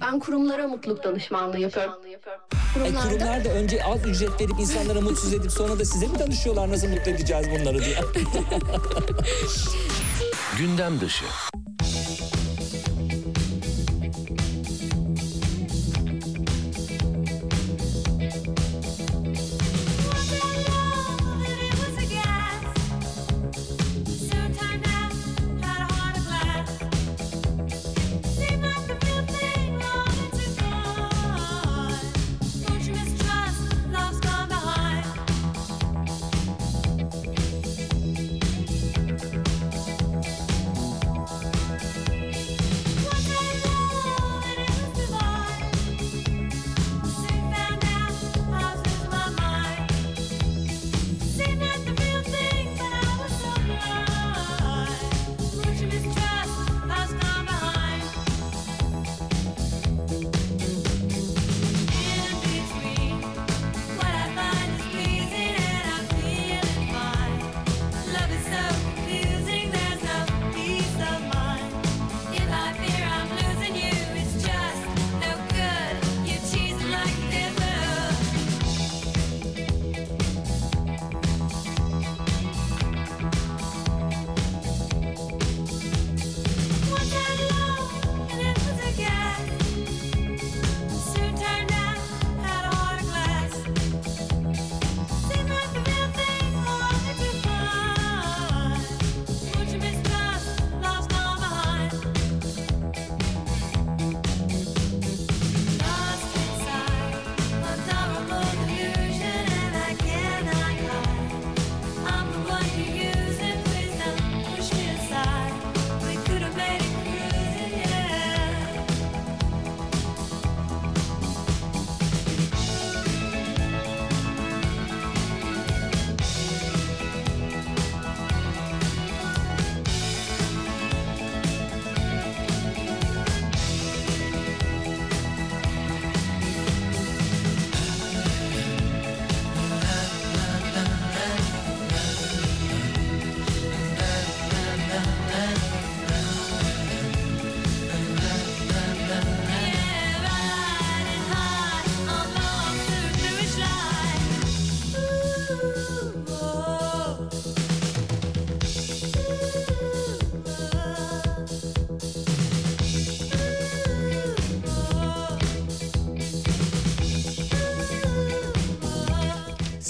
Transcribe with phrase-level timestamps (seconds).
[0.00, 1.92] Ben kurumlara mutluluk danışmanlığı yapıyorum.
[2.06, 2.18] E,
[2.74, 6.70] Kurumlarda kurumlar da önce az ücret verip insanlara mutsuz edip sonra da size mi danışıyorlar
[6.70, 7.96] nasıl mutlu edeceğiz bunları diye.
[10.58, 11.24] Gündem dışı.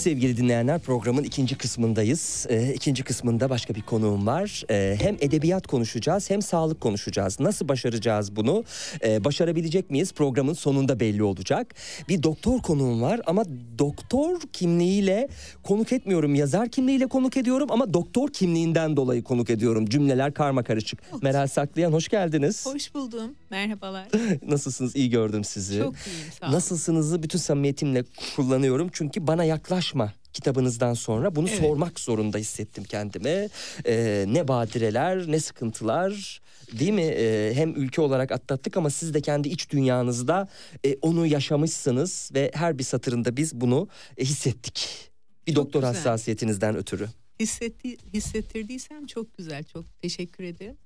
[0.07, 2.47] Sevgili dinleyenler programın ikinci kısmındayız.
[2.49, 4.65] Ee, ikinci kısmında başka bir konuğum var.
[4.71, 7.41] Ee, hem edebiyat konuşacağız hem sağlık konuşacağız.
[7.41, 8.65] Nasıl başaracağız bunu?
[9.05, 10.13] Ee, başarabilecek miyiz?
[10.13, 11.75] Programın sonunda belli olacak.
[12.09, 13.45] Bir doktor konuğum var ama
[13.79, 15.29] doktor kimliğiyle
[15.63, 16.35] konuk etmiyorum.
[16.35, 19.87] Yazar kimliğiyle konuk ediyorum ama doktor kimliğinden dolayı konuk ediyorum.
[19.87, 21.23] Cümleler karma karışık.
[21.23, 22.67] Meral Saklayan hoş geldiniz.
[22.67, 23.35] Hoş buldum.
[23.51, 24.09] Merhabalar.
[24.49, 24.97] Nasılsınız?
[24.97, 25.79] İyi gördüm sizi.
[25.79, 26.55] Çok iyiyim sağ olun.
[26.55, 28.05] Nasılsınızı bütün samimiyetimle
[28.37, 28.89] kullanıyorum.
[28.93, 29.96] Çünkü bana yaklaşma
[30.41, 31.59] kitabınızdan sonra bunu Evet.
[31.61, 33.49] sormak zorunda hissettim kendime.
[33.87, 36.41] Ee, ne badireler, ne sıkıntılar
[36.73, 37.03] değil mi?
[37.03, 40.49] Ee, hem ülke olarak atlattık ama siz de kendi iç dünyanızda
[40.85, 43.89] e, onu yaşamışsınız ve her bir satırında biz bunu
[44.19, 45.11] e, hissettik.
[45.47, 45.95] Bir Çok doktor güzel.
[45.95, 47.09] hassasiyetinizden ötürü.
[47.41, 49.65] Hissetti, hissettirdiysem çok güzel.
[49.65, 50.77] Çok teşekkür ederim.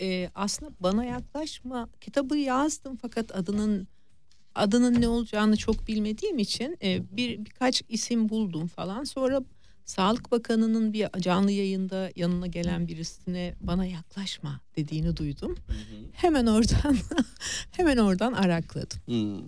[0.00, 3.88] Ee, aslında bana yaklaşma kitabı yazdım fakat adının
[4.54, 9.04] adının ne olacağını çok bilmediğim için e, bir birkaç isim buldum falan.
[9.04, 9.40] Sonra
[9.84, 15.56] Sağlık Bakanı'nın bir canlı yayında yanına gelen birisine bana yaklaşma dediğini duydum.
[16.12, 16.96] Hemen oradan
[17.70, 18.98] hemen oradan arakladım.
[19.04, 19.38] Hmm.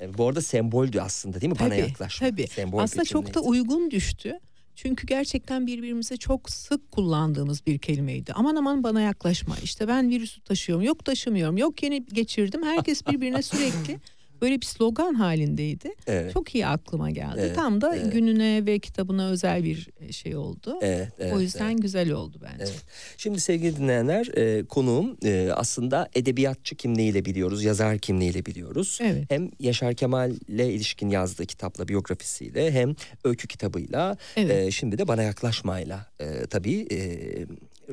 [0.00, 1.58] E, Bu arada semboldü aslında değil mi?
[1.60, 2.28] Bana Tabii, yaklaşma.
[2.28, 2.46] Tabii.
[2.46, 4.40] Sembol Aslında çok da uygun düştü.
[4.76, 8.32] Çünkü gerçekten birbirimize çok sık kullandığımız bir kelimeydi.
[8.32, 9.56] Aman aman bana yaklaşma.
[9.62, 10.84] İşte ben virüsü taşıyorum.
[10.84, 11.56] Yok taşımıyorum.
[11.56, 12.62] Yok yeni geçirdim.
[12.62, 13.98] Herkes birbirine sürekli
[14.42, 15.94] böyle bir slogan halindeydi.
[16.06, 16.32] Evet.
[16.32, 17.36] Çok iyi aklıma geldi.
[17.38, 18.12] Evet, Tam da evet.
[18.12, 20.78] gününe ve kitabına özel bir şey oldu.
[20.82, 21.82] Evet, evet, o yüzden evet.
[21.82, 22.64] güzel oldu bence.
[22.72, 22.84] Evet.
[23.16, 28.98] Şimdi sevgili dinleyenler e, konuğum e, aslında edebiyatçı kimliğiyle biliyoruz, yazar kimliğiyle biliyoruz.
[29.02, 29.24] Evet.
[29.28, 32.94] Hem Yaşar Kemal'le ilişkin yazdığı kitapla, biyografisiyle hem
[33.24, 34.66] öykü kitabıyla Evet.
[34.66, 36.98] e, şimdi de Bana Yaklaşmayla e, tabii e,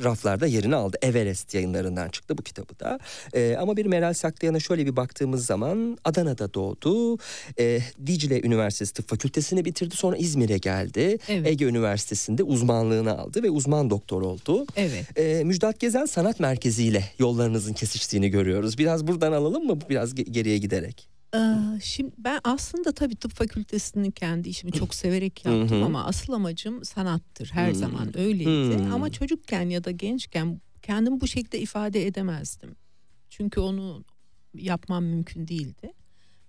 [0.03, 0.97] raflarda yerini aldı.
[1.01, 2.99] Everest yayınlarından çıktı bu kitabı da.
[3.33, 7.17] E, ama bir Meral Saklayan'a şöyle bir baktığımız zaman Adana'da doğdu.
[7.59, 9.95] E, Dicle Üniversitesi Tıp Fakültesini bitirdi.
[9.95, 11.17] Sonra İzmir'e geldi.
[11.27, 11.47] Evet.
[11.47, 14.65] Ege Üniversitesi'nde uzmanlığını aldı ve uzman doktor oldu.
[14.75, 15.17] Evet.
[15.17, 18.77] E, Müjdat Gezen Sanat Merkezi ile yollarınızın kesiştiğini görüyoruz.
[18.77, 21.10] Biraz buradan alalım mı biraz ge- geriye giderek?
[21.36, 21.39] Ee,
[21.83, 27.50] Şimdi ben aslında tabii tıp fakültesini kendi işimi çok severek yaptım ama asıl amacım sanattır.
[27.54, 28.50] Her zaman öyleydi.
[28.94, 32.75] Ama çocukken ya da gençken kendimi bu şekilde ifade edemezdim.
[33.30, 34.04] Çünkü onu
[34.54, 35.94] yapmam mümkün değildi.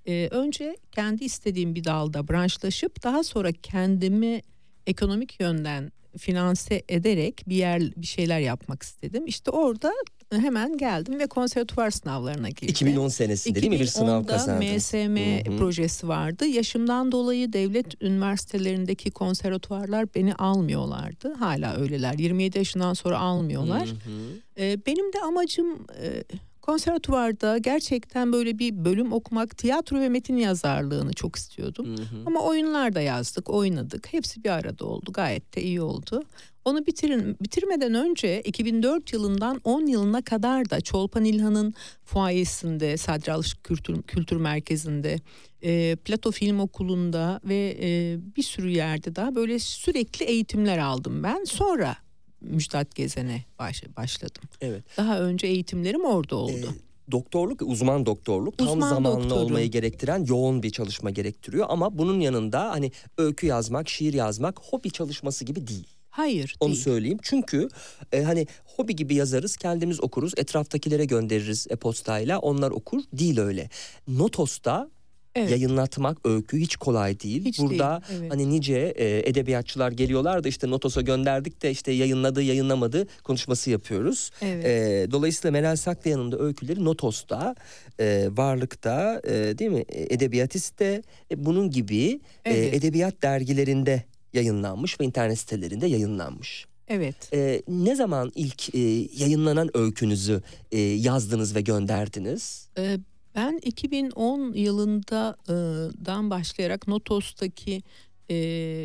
[0.06, 4.40] Ee, önce kendi istediğim bir dalda branşlaşıp daha sonra kendimi
[4.87, 9.26] ekonomik yönden finanse ederek bir yer bir şeyler yapmak istedim.
[9.26, 9.92] İşte orada
[10.30, 12.68] hemen geldim ve konservatuvar sınavlarına girdim.
[12.68, 14.74] 2010 senesinde değil mi bir sınav 2010'da kazandınız?
[14.76, 15.58] MSM Hı hı.
[15.58, 16.46] projesi vardı.
[16.46, 21.34] Yaşımdan dolayı devlet üniversitelerindeki konservatuvarlar beni almıyorlardı.
[21.34, 22.18] Hala öyleler.
[22.18, 23.88] 27 yaşından sonra almıyorlar.
[23.88, 24.40] Hı hı.
[24.58, 26.24] Ee, benim de amacım e,
[26.62, 31.86] konservatuvarda gerçekten böyle bir bölüm okumak, tiyatro ve metin yazarlığını çok istiyordum.
[31.86, 32.22] Hı hı.
[32.26, 34.12] Ama oyunlar da yazdık, oynadık.
[34.12, 35.12] Hepsi bir arada oldu.
[35.12, 36.22] Gayet de iyi oldu.
[36.64, 41.74] Onu bitirin, bitirmeden önce 2004 yılından 10 yılına kadar da Çolpan İlhan'ın
[42.04, 45.20] fuayesinde, Sadri Alışık Kültür, Kültür Merkezi'nde,
[45.62, 51.44] e, Plato Film Okulu'nda ve e, bir sürü yerde daha böyle sürekli eğitimler aldım ben.
[51.44, 51.96] Sonra
[52.42, 54.42] Müjdat Gezen'e baş, başladım.
[54.60, 54.84] Evet.
[54.96, 56.52] Daha önce eğitimlerim orada oldu.
[56.78, 59.42] Ee, doktorluk, uzman doktorluk tam Uzman zamanlı doktorum.
[59.44, 61.66] olmayı gerektiren yoğun bir çalışma gerektiriyor.
[61.68, 65.86] Ama bunun yanında hani öykü yazmak, şiir yazmak hobi çalışması gibi değil.
[66.10, 66.82] Hayır Onu değil.
[66.82, 67.18] söyleyeyim.
[67.22, 67.68] Çünkü
[68.12, 73.02] e, hani hobi gibi yazarız, kendimiz okuruz, etraftakilere göndeririz e-postayla, onlar okur.
[73.12, 73.68] Değil öyle.
[74.08, 74.90] Notos'ta
[75.34, 75.50] Evet.
[75.50, 77.44] yayınlatmak öykü hiç kolay değil.
[77.44, 78.32] Hiç Burada değil, evet.
[78.32, 84.31] hani nice e, edebiyatçılar geliyorlar da işte Notos'a gönderdik de işte yayınladı, yayınlamadı konuşması yapıyoruz.
[84.43, 84.64] Evet.
[84.64, 87.55] E, dolayısıyla Meral Saklayan'ın da öyküleri Notos'ta,
[88.00, 89.84] e, Varlık'ta e, değil mi?
[89.88, 92.75] E, Edebiyatist'te e, bunun gibi e, Evet.
[92.75, 94.02] edebiyat dergilerinde
[94.32, 96.67] yayınlanmış ve internet sitelerinde yayınlanmış.
[96.88, 97.14] evet.
[97.32, 98.79] E, ne zaman ilk e,
[99.19, 100.43] yayınlanan öykünüzü
[100.73, 102.69] e, yazdınız ve gönderdiniz?
[102.79, 102.99] Ee,
[103.34, 107.82] Ben 2010 yılında e, başlayarak Notos'taki
[108.29, 108.34] e,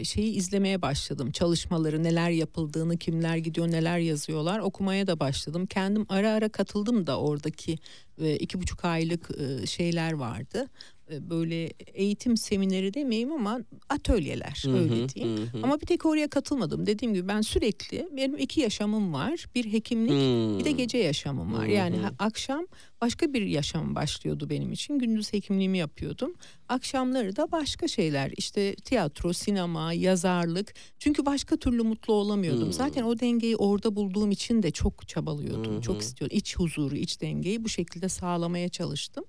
[0.04, 1.32] şeyi izlemeye başladım.
[1.32, 5.66] Çalışmaları, neler yapıldığını, kimler gidiyor, neler yazıyorlar okumaya da başladım.
[5.66, 7.78] Kendim ara ara katıldım da oradaki
[8.22, 9.30] e, iki buçuk aylık
[9.68, 10.68] şeyler vardı.
[11.12, 13.60] E, Böyle eğitim semineri demeyeyim ama
[13.90, 15.38] atölyeler Hı hı, öyle diyeyim.
[15.38, 15.64] hı hı.
[15.64, 16.86] Ama bir tek oraya katılmadım.
[16.86, 19.46] Dediğim gibi ben sürekli benim iki yaşamım var.
[19.56, 20.12] Bir hekimlik
[20.60, 20.78] bir de Hmm.
[20.78, 21.66] gece yaşamım var.
[21.66, 22.68] Yani ha- akşam
[23.02, 25.00] başka bir yaşam başlıyordu benim için.
[25.00, 26.34] Gündüz hekimliğimi yapıyordum.
[26.70, 30.74] Akşamları da başka şeyler işte tiyatro, sinema, yazarlık.
[31.00, 32.66] Çünkü başka türlü mutlu olamıyordum.
[32.66, 32.74] Hmm.
[32.74, 35.78] Zaten o dengeyi orada bulduğum için de çok çabalıyordum.
[35.78, 36.00] Hı Çok hı.
[36.00, 36.38] istiyordum.
[36.38, 39.24] İç huzuru, iç dengeyi bu şekilde sağlamaya çalıştım.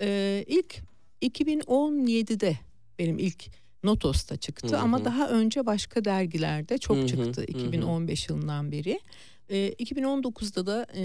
[0.00, 0.74] Ee, ilk
[1.28, 2.58] 2017'de
[2.98, 3.44] benim ilk
[3.84, 4.80] Notos'ta çıktı Hı hı.
[4.80, 7.66] ama daha önce başka dergilerde çok Hı hı, çıktı hı hı.
[7.66, 9.00] 2015 yılından beri.
[9.50, 11.04] Ee, 2019'da da e,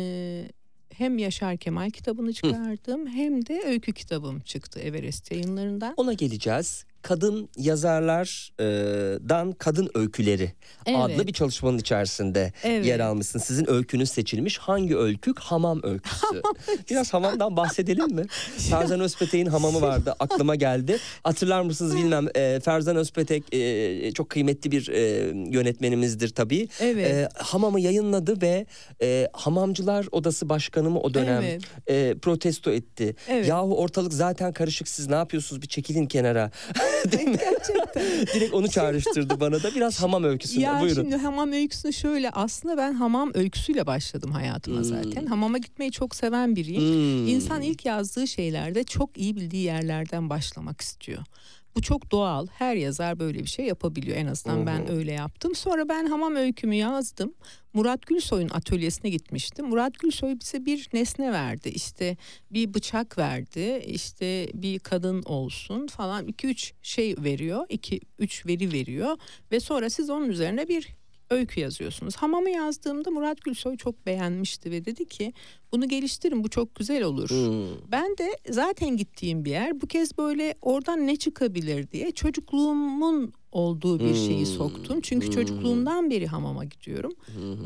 [0.90, 5.94] hem Yaşar Kemal kitabını çıkardım hem de öykü kitabım çıktı Everest yayınlarından.
[5.98, 6.86] Ona geleceğiz.
[7.02, 10.54] Kadın yazarlardan kadın öyküleri
[10.86, 11.00] Evet.
[11.00, 12.86] adlı bir çalışmanın içerisinde Evet.
[12.86, 13.40] yer almışsın.
[13.40, 14.58] Sizin öykünüz seçilmiş.
[14.58, 15.34] Hangi öykü?
[15.40, 16.42] Hamam öyküsü.
[16.90, 18.26] Biraz hamamdan bahsedelim mi?
[18.70, 20.16] Ferzan Özpetek'in hamamı vardı.
[20.20, 20.98] Aklıma geldi.
[21.24, 22.28] Hatırlar mısınız bilmem.
[22.36, 25.00] E, Ferzan Özpetek e, çok kıymetli bir e,
[25.52, 26.68] yönetmenimizdir tabii.
[26.80, 27.08] Evet.
[27.12, 28.66] E, hamamı yayınladı ve
[29.02, 31.62] e, Hamamcılar Odası Başkanı mı o dönem Evet.
[31.88, 33.16] e, protesto etti.
[33.28, 33.48] Evet.
[33.48, 36.52] Yahu ortalık zaten karışık siz ne yapıyorsunuz bir çekilin kenara.
[37.12, 37.38] Değil mi?
[38.34, 40.62] Direkt onu çağrıştırdı bana da biraz hamam öyküsünde.
[40.64, 41.02] Ya Buyurun.
[41.02, 44.84] şimdi hamam öyküsünü şöyle aslında ben hamam öyküsüyle başladım hayatıma Hmm.
[44.84, 45.26] zaten.
[45.26, 46.82] Hamama gitmeyi çok seven biriyim.
[46.82, 47.28] Hmm.
[47.28, 51.24] İnsan ilk yazdığı şeylerde çok iyi bildiği yerlerden başlamak istiyor.
[51.80, 52.48] Bu çok doğal.
[52.48, 54.18] Her yazar böyle bir şey yapabiliyor.
[54.18, 55.56] En azından ben öyle yaptım.
[55.56, 57.34] Sonra ben hamam öykümü yazdım.
[57.74, 59.66] Murat Gülsoy'un atölyesine gitmiştim.
[59.66, 61.70] Murat Gülsoy bize bir nesne verdi.
[61.70, 62.18] İşte
[62.52, 63.84] bir bıçak verdi.
[63.86, 66.28] İşte bir kadın olsun falan.
[66.28, 67.68] 2-3 şey veriyor.
[67.70, 69.18] 2-3 veri veriyor.
[69.52, 70.99] Ve sonra siz onun üzerine bir
[71.30, 72.16] öykü yazıyorsunuz.
[72.16, 75.34] Hamamı yazdığımda Murat Gülsoy çok beğenmişti ve dedi ki
[75.72, 77.30] bunu geliştirin bu çok güzel olur.
[77.30, 77.92] Hmm.
[77.92, 84.00] Ben de zaten gittiğim bir yer bu kez böyle oradan ne çıkabilir diye çocukluğumun olduğu
[84.00, 84.46] bir şeyi Hmm.
[84.46, 85.02] soktum.
[85.02, 85.34] Çünkü Hmm.
[85.34, 87.12] çocukluğumdan beri hamama gidiyorum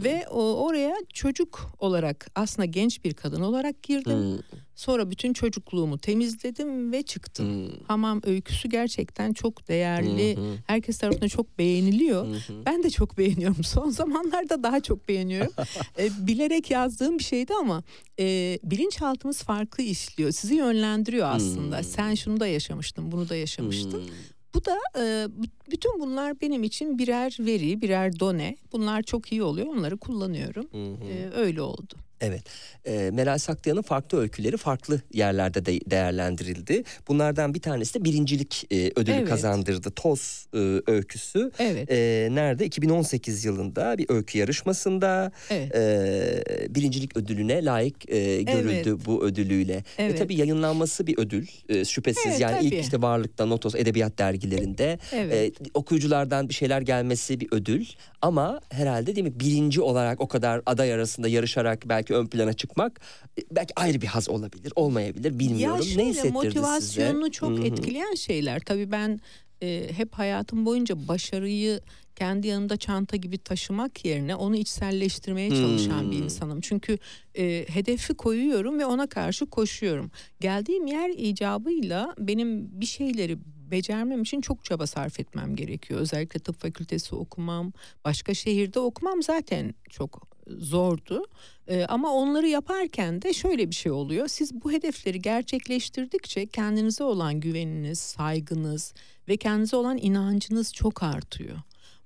[0.03, 4.19] ve o, oraya çocuk olarak aslında genç bir kadın olarak girdim.
[4.19, 4.37] Hmm,
[4.75, 7.47] Sonra bütün çocukluğumu temizledim ve çıktım.
[7.67, 10.37] hmm, Hamam öyküsü gerçekten çok değerli.
[10.37, 12.25] hı, Herkes tarafından çok beğeniliyor.
[12.27, 12.37] hı.
[12.65, 13.63] Ben de çok beğeniyorum.
[13.63, 15.51] Son zamanlarda daha çok beğeniyorum.
[15.99, 17.83] E, bilerek yazdığım bir şeydi ama
[18.19, 20.31] e, bilinçaltımız farklı işliyor.
[20.31, 21.77] Sizi yönlendiriyor aslında.
[21.77, 21.83] Hmm.
[21.83, 23.99] Sen şunu da yaşamıştın, bunu da yaşamıştın.
[24.01, 24.07] Hmm.
[24.53, 25.27] Bu da e,
[25.71, 28.55] bütün bunlar benim için birer veri, birer done.
[28.71, 29.67] Bunlar çok iyi oluyor.
[29.67, 30.67] Onları kullanıyorum.
[30.71, 31.09] Hı hı.
[31.09, 31.93] E, öyle oldu.
[32.23, 32.43] Evet.
[32.85, 36.83] E, Meral Saklayan'ın farklı öyküleri farklı yerlerde de değerlendirildi.
[37.07, 39.29] Bunlardan bir tanesi de birincilik e, ödülü Evet.
[39.29, 39.91] kazandırdı.
[39.91, 41.51] Toz e, öyküsü.
[41.59, 42.65] Evet, E, nerede?
[42.65, 45.75] 2018 yılında bir öykü yarışmasında evet.
[45.75, 49.05] e, birincilik ödülüne layık e, görüldü Evet.
[49.05, 49.73] bu ödülüyle.
[49.73, 50.17] E, Evet.
[50.17, 52.23] tabii yayınlanması bir ödül e, şüphesiz.
[52.27, 52.81] Evet, yani ilk tabii.
[52.81, 55.33] işte Varlık'ta, Notos, Edebiyat dergilerinde Evet.
[55.61, 57.85] e, okuyuculardan bir şeyler gelmesi bir ödül.
[58.21, 63.01] Ama herhalde değil mi birinci olarak o kadar aday arasında yarışarak belki ön plana çıkmak
[63.39, 65.75] e, belki ayrı bir haz olabilir, olmayabilir bilmiyorum.
[65.79, 67.31] Ya ne şöyle hissettirdi motivasyonunu size?
[67.31, 67.65] çok Hı hı.
[67.65, 68.59] etkileyen şeyler.
[68.59, 69.19] Tabii ben
[69.63, 71.81] e, hep hayatım boyunca başarıyı
[72.15, 76.23] kendi yanımda çanta gibi taşımak yerine onu içselleştirmeye çalışan bir Hmm.
[76.23, 76.61] insanım.
[76.61, 76.97] Çünkü
[77.37, 80.11] e, hedefi koyuyorum ve ona karşı koşuyorum.
[80.39, 83.37] Geldiğim yer icabıyla benim bir şeyleri
[83.71, 85.99] becermem için çok çaba sarf etmem gerekiyor.
[85.99, 87.73] Özellikle tıp fakültesi okumam,
[88.05, 91.25] başka şehirde okumam zaten çok zordu.
[91.67, 94.27] Ee, ama onları yaparken de şöyle bir şey oluyor.
[94.27, 98.93] Siz bu hedefleri gerçekleştirdikçe kendinize olan güveniniz, saygınız
[99.27, 101.57] ve kendinize olan inancınız çok artıyor.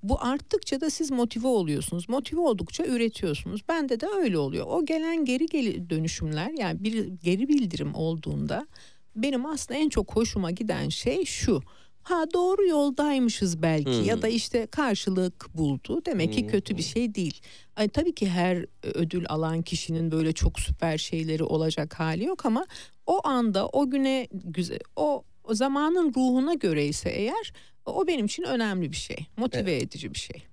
[0.03, 2.09] Bu arttıkça da siz motive oluyorsunuz.
[2.09, 3.61] Motive oldukça üretiyorsunuz.
[3.69, 4.65] Bende de öyle oluyor.
[4.69, 8.67] O gelen geri geri dönüşümler yani bir geri bildirim olduğunda
[9.15, 11.61] benim aslında en çok hoşuma giden şey şu.
[12.07, 14.03] Ha doğru yoldaymışız belki Hmm.
[14.03, 16.01] ya da işte karşılık buldu.
[16.05, 17.41] Demek ki kötü bir şey değil.
[17.75, 22.65] Ay, tabii ki her ödül alan kişinin böyle çok süper şeyleri olacak hali yok ama
[23.05, 27.53] o anda o güne güzel o, o zamanın ruhuna göre ise eğer
[27.85, 29.17] o benim için önemli bir şey.
[29.37, 30.43] Motive edici bir şey.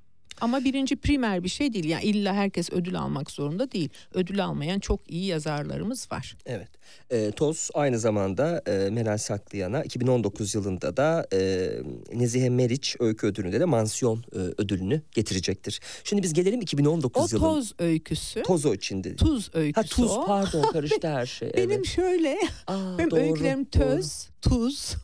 [0.44, 1.84] Ama birinci primer bir şey değil.
[1.84, 3.88] Yani illa herkes ödül almak zorunda değil.
[4.14, 6.36] Ödül almayan çok iyi yazarlarımız var.
[6.46, 6.68] Evet.
[7.10, 11.70] E, TOS aynı zamanda e, Meral Saklayan'a 2019 yılında da e,
[12.14, 15.80] Nezihe Meriç öykü ödülünde de mansiyon e, ödülünü getirecektir.
[16.04, 17.46] Şimdi biz gelelim 2019 O yılın.
[17.46, 18.42] toz öyküsü.
[18.42, 19.16] Toz o içinde.
[19.16, 20.26] Tuz öyküsü Ha tuz o.
[20.26, 21.52] pardon karıştı her şey.
[21.56, 21.86] Benim evet.
[21.86, 24.00] şöyle Aa, benim doğru, öykülerim doğru.
[24.50, 24.50] Hmm.
[24.50, 24.96] tuz.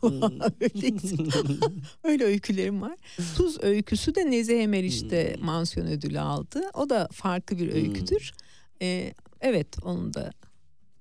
[0.61, 0.91] öyle,
[2.03, 2.95] öyle öykülerim var.
[3.37, 5.45] Tuz öyküsü de Nezihe Meriç'te Hmm.
[5.45, 6.61] mansiyon ödülü aldı.
[6.73, 8.31] O da farklı bir öyküdür.
[8.81, 10.31] Ee, evet onu da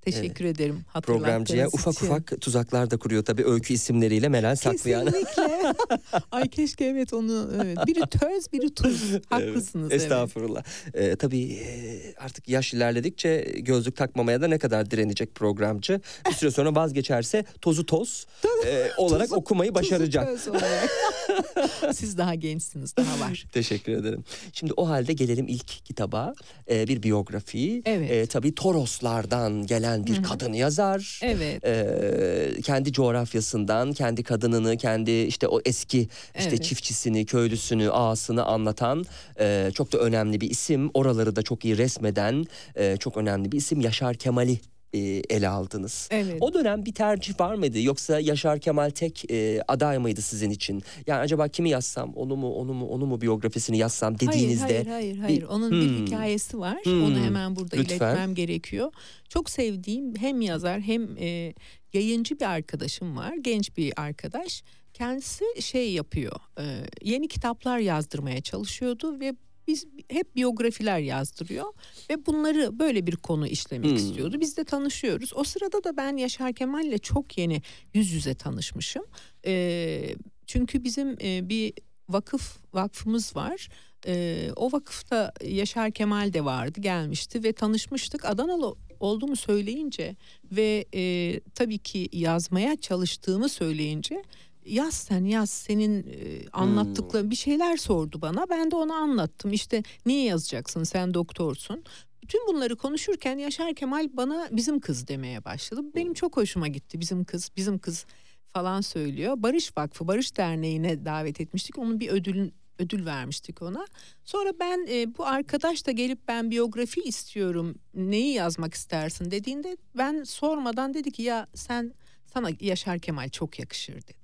[0.02, 2.06] teşekkür ederim Programcıya hatırlattığınız ufak için.
[2.06, 5.04] ufak tuzaklar da kuruyor tabii öykü isimleriyle Meral Saklayan.
[5.06, 5.72] Kesinlikle.
[6.32, 7.78] Ay keşke evet onu evet.
[7.86, 9.12] biri töz biri tuz.
[9.30, 10.02] Haklısınız evet.
[10.02, 10.62] Estağfurullah.
[10.94, 16.00] Ee, tabii e, artık yaş ilerledikçe gözlük takmamaya da ne kadar direnecek programcı.
[16.28, 18.26] Bir süre sonra vazgeçerse tozu toz
[18.66, 20.26] e, olarak Tuzu- okumayı başaracak.
[20.28, 20.90] töz olarak.
[21.94, 23.46] Siz daha gençsiniz daha var.
[23.52, 24.24] Teşekkür ederim.
[24.52, 26.34] Şimdi o halde gelelim ilk kitaba.
[26.70, 27.82] Ee, bir biyografi.
[27.84, 28.10] Evet.
[28.10, 31.20] Ee, tabii Toroslardan gelen bir kadın yazar.
[31.22, 31.64] Evet.
[31.64, 36.62] Ee, kendi coğrafyasından, kendi kadınını, kendi işte o eski işte Evet.
[36.64, 39.04] çiftçisini, köylüsünü, ağasını anlatan
[39.40, 40.90] e, çok da önemli bir isim.
[40.94, 42.44] Oraları da çok iyi resmeden
[42.76, 44.60] e, çok önemli bir isim Yaşar Kemal'i
[44.94, 44.98] e,
[45.30, 46.08] ele aldınız.
[46.10, 46.36] Evet.
[46.40, 50.82] O dönem bir tercih var mıydı yoksa Yaşar Kemal tek e, aday mıydı sizin için?
[51.06, 55.16] Yani acaba kimi yazsam, onu mu, onu mu, onu mu biyografisini yazsam dediğinizde Hayır hayır
[55.16, 55.18] hayır.
[55.18, 55.42] hayır.
[55.42, 56.06] Onun bir Hmm.
[56.06, 56.78] hikayesi var.
[56.84, 57.04] Hmm.
[57.04, 57.96] Onu hemen burada Lütfen.
[57.96, 58.92] iletmem gerekiyor.
[59.28, 61.54] Çok sevdiğim hem yazar hem e,
[61.92, 63.34] yayıncı bir arkadaşım var.
[63.42, 64.62] Genç bir arkadaş.
[64.94, 66.36] Kendisi şey yapıyor.
[66.58, 66.64] e,
[67.02, 69.34] yeni kitaplar yazdırmaya çalışıyordu ve
[69.70, 71.66] biz hep biyografiler yazdırıyor
[72.10, 73.96] ve bunları böyle bir konu işlemek Hmm.
[73.96, 74.40] istiyordu.
[74.40, 75.32] Biz de tanışıyoruz.
[75.34, 77.62] O sırada da ben Yaşar Kemal'le çok yeni
[77.94, 79.04] yüz yüze tanışmışım.
[79.46, 80.14] E,
[80.46, 81.72] çünkü bizim e, bir
[82.08, 83.68] vakıf vakfımız var.
[84.06, 88.24] Ee, o vakıfta Yaşar Kemal de vardı gelmişti ve tanışmıştık.
[88.24, 90.16] Adanalı olduğumu söyleyince
[90.52, 94.22] ve e, tabii ki yazmaya çalıştığımı söyleyince
[94.70, 98.46] yaz sen yaz senin e, anlattıkların bir şeyler sordu bana.
[98.50, 101.84] Ben de ona anlattım işte niye yazacaksın sen doktorsun.
[102.22, 105.80] Bütün bunları konuşurken Yaşar Kemal bana bizim kız demeye başladı.
[105.94, 108.06] Benim çok hoşuma gitti bizim kız bizim kız
[108.52, 109.34] falan söylüyor.
[109.36, 111.78] Barış Vakfı Barış Derneği'ne davet etmiştik.
[111.78, 112.50] Onun bir ödül
[112.80, 113.86] ödül vermiştik ona.
[114.24, 117.74] Sonra ben e, bu arkadaş da gelip ben biyografi istiyorum.
[117.94, 121.94] Neyi yazmak istersin dediğinde ben sormadan dedi ki ya sen
[122.34, 124.19] sana Yaşar Kemal çok yakışır dedi.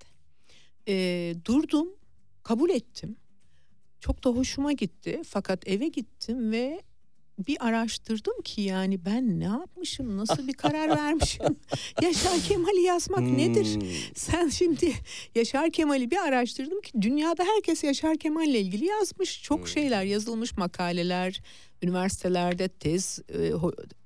[0.88, 1.88] E, durdum
[2.42, 3.16] kabul ettim.
[4.00, 5.22] Çok da hoşuma gitti.
[5.24, 6.82] Fakat eve gittim ve
[7.38, 11.56] bir araştırdım ki yani ben ne yapmışım, nasıl bir karar vermişim.
[12.02, 13.74] Yaşar Kemal'i yazmak nedir?
[13.74, 13.88] Hmm.
[14.14, 14.92] Sen şimdi
[15.34, 19.42] Yaşar Kemal'i bir araştırdım ki dünyada herkes Yaşar Kemal'le ilgili yazmış.
[19.42, 21.40] Çok şeyler yazılmış makaleler,
[21.82, 23.52] üniversitelerde tez e,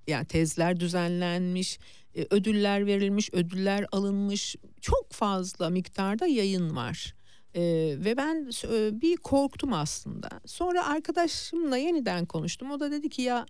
[0.07, 1.79] yani tezler düzenlenmiş,
[2.17, 4.57] e, ödüller verilmiş, ödüller alınmış.
[4.81, 7.15] Çok fazla miktarda yayın var.
[7.55, 7.63] E,
[8.05, 10.29] ve ben e, bir korktum aslında.
[10.47, 12.71] Sonra arkadaşımla yeniden konuştum.
[12.71, 13.47] O da dedi ki ya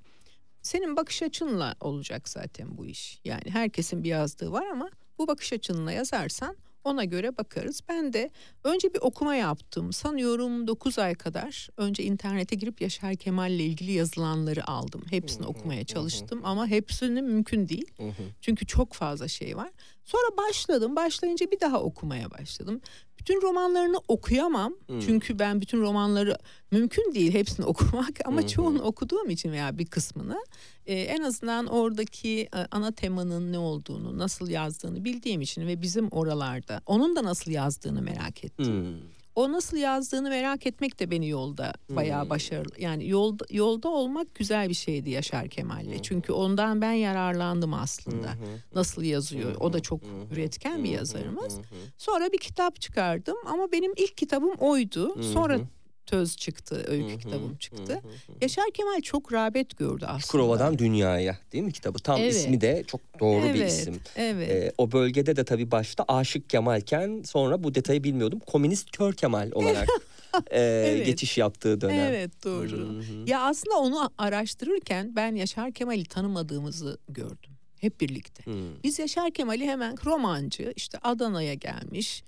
[0.62, 3.20] senin bakış açınla olacak zaten bu iş.
[3.24, 7.80] Yani herkesin bir yazdığı var ama bu bakış açınla yazarsan ona göre bakarız.
[7.88, 8.30] Ben de
[8.64, 9.92] önce bir okuma yaptım.
[9.92, 15.02] Sanıyorum 9 ay kadar önce internete girip Yaşar Kemal ile ilgili yazılanları aldım.
[15.10, 17.92] Hepsini okumaya çalıştım ama hepsini mümkün değil.
[18.40, 19.70] Çünkü çok fazla şey var.
[20.10, 20.96] Sonra başladım.
[20.96, 22.80] Başlayınca bir daha okumaya başladım.
[23.18, 24.74] Bütün romanlarını okuyamam.
[25.06, 26.36] Çünkü ben bütün romanları
[26.70, 30.44] mümkün değil hepsini okumak ama çoğunu okuduğum için veya bir kısmını
[30.86, 36.08] e, en azından oradaki e, ana temanın ne olduğunu, nasıl yazdığını bildiğim için ve bizim
[36.08, 38.66] oralarda onun da nasıl yazdığını merak ettim.
[38.66, 39.19] Hmm.
[39.40, 42.74] O nasıl yazdığını merak etmek de beni yolda bayağı başarılı.
[42.78, 46.02] Yani yolda yolda olmak güzel bir şeydi Yaşar Kemal'le.
[46.02, 48.28] Çünkü ondan ben yararlandım aslında.
[48.74, 49.54] Nasıl yazıyor?
[49.60, 50.00] O da çok
[50.32, 51.58] üretken bir yazarımız.
[51.98, 55.22] Sonra bir kitap çıkardım ama benim ilk kitabım oydu.
[55.22, 55.58] Sonra
[56.10, 58.00] töz çıktı, öykü kitabım çıktı.
[58.42, 60.20] Yaşar Kemal çok rağbet gördü aslında.
[60.20, 61.98] Çukurova'dan Dünya'ya değil mi kitabı?
[61.98, 62.34] Tam Evet.
[62.34, 64.00] ismi de çok doğru bir Evet, isim.
[64.16, 64.50] Evet.
[64.50, 68.40] Ee, o bölgede de tabii başta Aşık Kemal'ken sonra bu detayı bilmiyordum.
[68.46, 69.88] Komünist Kör Kemal olarak
[70.50, 71.06] e, Evet.
[71.06, 71.98] geçiş yaptığı dönem.
[72.00, 73.02] Evet doğru.
[73.26, 77.50] Ya aslında onu araştırırken ben Yaşar Kemal'i tanımadığımızı gördüm.
[77.80, 78.44] Hep birlikte.
[78.44, 78.82] Hmm.
[78.84, 82.22] Biz Yaşar Kemal'i hemen romancı işte Adana'ya gelmiş.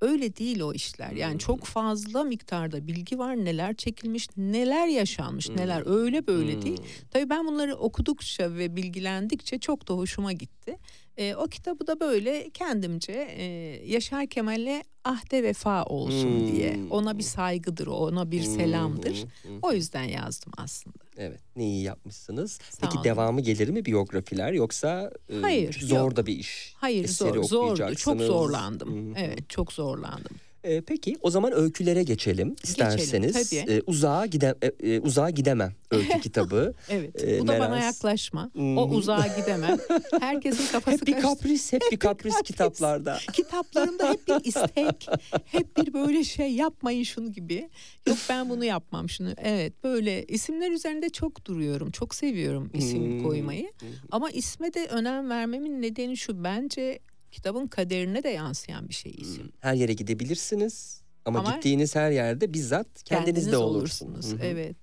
[0.00, 1.12] Öyle değil o işler.
[1.12, 3.36] Yani çok fazla miktarda bilgi var.
[3.36, 6.80] Neler çekilmiş, neler yaşanmış, neler öyle böyle değil.
[7.10, 10.76] Tabii ben bunları okudukça ve bilgilendikçe çok da hoşuma gitti.
[11.18, 13.44] Ee, o kitabı da böyle kendimce e,
[13.86, 16.46] Yaşar Kemal'le ahde vefa olsun Hmm.
[16.46, 16.80] diye.
[16.90, 19.24] Ona bir saygıdır, ona bir selamdır.
[19.62, 20.96] O yüzden yazdım aslında.
[21.16, 22.52] Evet ne iyi yapmışsınız.
[22.52, 23.04] Sağ Peki olun.
[23.04, 26.16] devamı gelir mi biyografiler yoksa e, Hayır, zor yok.
[26.16, 26.74] da bir iş?
[26.76, 27.94] Hayır Eseri zor, zordu.
[27.94, 29.14] Çok zorlandım.
[29.14, 29.18] Hı.
[29.18, 30.36] Evet, çok zorlandım.
[30.66, 33.50] E, peki o zaman öykülere geçelim isterseniz.
[33.50, 33.72] tabii.
[33.72, 36.74] E, uzağa gide e, e, uzağa gidemem öykü kitabı.
[36.88, 37.22] Evet.
[37.24, 38.50] Ee, bu da bana Meral- yaklaşma.
[38.52, 38.78] Hmm.
[38.78, 39.78] O uzağa gidemem.
[40.20, 42.48] Herkesin kafası hep bir kapris, hep bir kapris kapris.
[42.52, 43.18] kitaplarda.
[43.32, 45.08] Kitaplarımda hep bir istek,
[45.44, 47.68] hep bir böyle şey yapmayın şunu gibi.
[48.08, 49.30] Yok ben bunu yapmam şunu.
[49.36, 51.90] Evet böyle isimler üzerinde çok duruyorum.
[51.90, 53.22] Çok seviyorum isim Hmm.
[53.24, 53.72] koymayı.
[54.10, 56.98] Ama isme de önem vermemin nedeni şu bence
[57.32, 59.52] kitabın kaderine de yansıyan bir şey isim.
[59.60, 64.12] Her yere gidebilirsiniz ama, Ama gittiğiniz her yerde bizzat kendiniz, de olursunuz.
[64.14, 64.42] olursunuz.
[64.42, 64.76] Evet.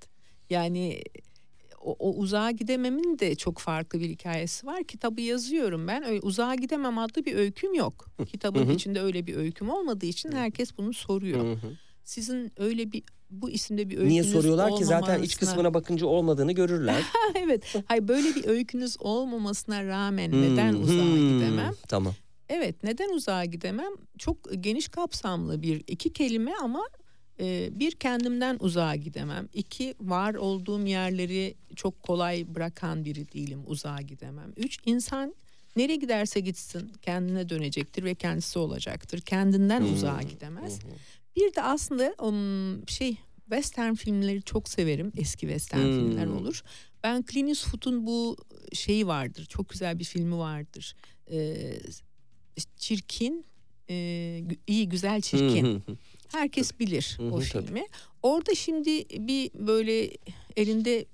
[0.50, 1.02] Yani
[1.82, 4.84] o, o uzağa gidememin de çok farklı bir hikayesi var.
[4.84, 6.04] Kitabı yazıyorum ben.
[6.04, 8.06] Öyle, uzağa gidemem adlı bir öyküm yok.
[8.28, 11.58] Kitabın içinde öyle bir öyküm olmadığı için herkes bunu soruyor.
[12.04, 16.52] Sizin öyle bir bu isimde bir öykünüz Niye soruyorlar ki zaten iç kısmına bakınca olmadığını
[16.52, 17.04] görürler.
[17.36, 17.76] evet.
[17.86, 21.74] Hayır böyle bir öykünüz olmamasına rağmen neden Hmm, uzağa hmm, gidemem?
[21.88, 22.14] Tamam.
[22.50, 23.92] Evet neden uzağa gidemem?
[24.18, 26.88] Çok geniş kapsamlı bir iki kelime ama
[27.40, 29.50] e, bir kendimden uzağa gidemem.
[29.54, 34.54] İki var olduğum yerleri çok kolay bırakan biri değilim uzağa gidemem.
[34.58, 35.36] Üç insan
[35.76, 39.22] nereye giderse gitsin kendine dönecektir ve kendisi olacaktır.
[39.22, 40.80] Kendinden uzağa gidemez.
[41.36, 43.18] Bir de aslında um, şey
[43.50, 45.12] western filmleri çok severim.
[45.18, 45.92] Eski western Hmm.
[45.92, 46.64] filmler olur.
[47.04, 48.38] Ben Clint Eastwood'un bu
[48.74, 49.46] şeyi vardır.
[49.46, 50.96] Çok güzel bir filmi vardır.
[51.32, 51.74] Ee,
[52.78, 53.46] çirkin,
[53.90, 53.96] e,
[54.68, 55.84] iyi güzel çirkin.
[56.32, 57.86] Herkes bilir o filmi.
[58.24, 60.10] Orada şimdi bir böyle
[60.56, 61.06] elinde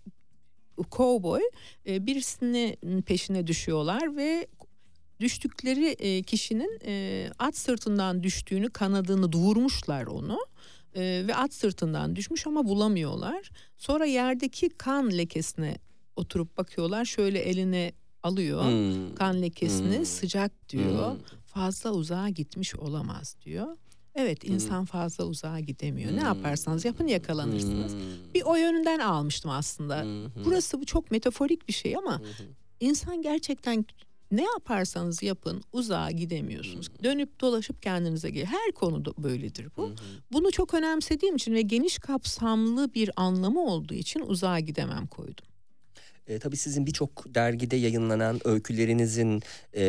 [0.91, 1.41] cowboy
[1.87, 4.47] e, birisinin peşine düşüyorlar ve
[5.19, 6.79] düştükleri e, kişinin
[7.39, 10.39] at sırtından düştüğünü kanadını vurmuşlar onu
[10.95, 13.49] ve at sırtından düşmüş ama bulamıyorlar.
[13.77, 15.77] Sonra yerdeki kan lekesine
[16.15, 17.91] oturup bakıyorlar şöyle eline
[18.23, 19.15] alıyor Hmm.
[19.15, 20.05] kan lekesini Hmm.
[20.05, 21.11] sıcak diyor.
[21.11, 21.19] Hmm.
[21.45, 23.77] Fazla uzağa gitmiş olamaz diyor.
[24.15, 26.11] Evet insan fazla uzağa gidemiyor.
[26.15, 27.93] Ne yaparsanız yapın yakalanırsınız.
[27.93, 27.99] Hmm.
[28.33, 30.01] Bir o yönünden almıştım aslında.
[30.03, 30.29] Hı.
[30.45, 32.21] Burası bu çok metaforik bir şey ama
[32.79, 33.85] insan gerçekten
[34.31, 36.87] ne yaparsanız yapın uzağa gidemiyorsunuz.
[37.03, 38.45] Dönüp dolaşıp kendinize gel.
[38.45, 39.91] Her konuda böyledir bu.
[40.31, 45.45] Bunu çok önemsediğim için ve geniş kapsamlı bir anlamı olduğu için uzağa gidemem koydum.
[46.29, 49.41] E, tabii sizin birçok dergide yayınlanan öykülerinizin
[49.75, 49.83] e,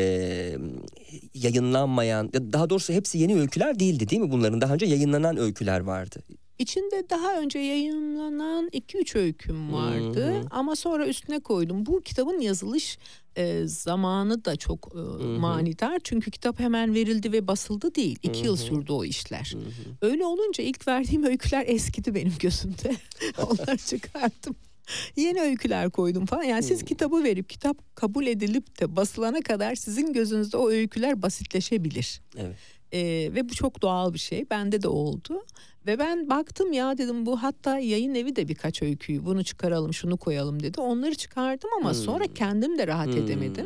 [1.33, 4.61] yayınlanmayan, ya daha doğrusu hepsi yeni öyküler değildi değil mi bunların?
[4.61, 6.23] Daha önce yayınlanan öyküler vardı.
[6.59, 10.43] İçinde daha önce yayınlanan 2-3 öyküm vardı Hı hı.
[10.49, 11.85] ama sonra üstüne koydum.
[11.85, 12.97] Bu kitabın yazılış
[13.35, 15.99] e, zamanı da çok e, manidar.
[16.03, 18.19] Çünkü kitap hemen verildi ve basıldı değil.
[18.23, 19.55] İki yıl sürdü o işler.
[20.01, 22.95] Öyle olunca ilk verdiğim öyküler eskidi benim gözümde.
[23.37, 24.55] Onları çıkarttım.
[25.15, 26.43] Yeni öyküler koydum falan.
[26.43, 32.21] Yani siz kitabı verip kitap kabul edilip de basılana kadar sizin gözünüzde o öyküler basitleşebilir.
[32.37, 32.55] Evet.
[32.93, 34.49] Ee, ve bu çok doğal bir şey.
[34.49, 35.45] Bende de oldu.
[35.87, 40.17] Ve ben baktım ya dedim bu hatta yayın evi de birkaç öyküyü bunu çıkaralım şunu
[40.17, 40.81] koyalım dedi.
[40.81, 43.65] Onları çıkardım ama sonra kendim de rahat edemedim.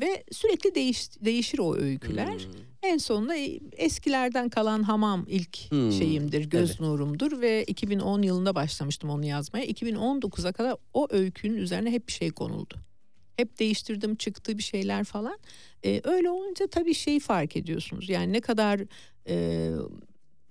[0.00, 2.48] Ve sürekli değiş, değişir o öyküler.
[2.84, 6.80] En sonunda e, eskilerden kalan hamam ilk Hmm, şeyimdir, göz evet.
[6.80, 9.64] nurumdur ve 2010 yılında başlamıştım onu yazmaya.
[9.66, 12.74] 2019'a kadar o öykünün üzerine hep bir şey konuldu.
[13.36, 15.38] Hep değiştirdim, çıktı bir şeyler falan.
[15.84, 18.08] Ee, öyle olunca tabii şeyi fark ediyorsunuz.
[18.08, 18.80] Yani ne kadar
[19.28, 19.70] e,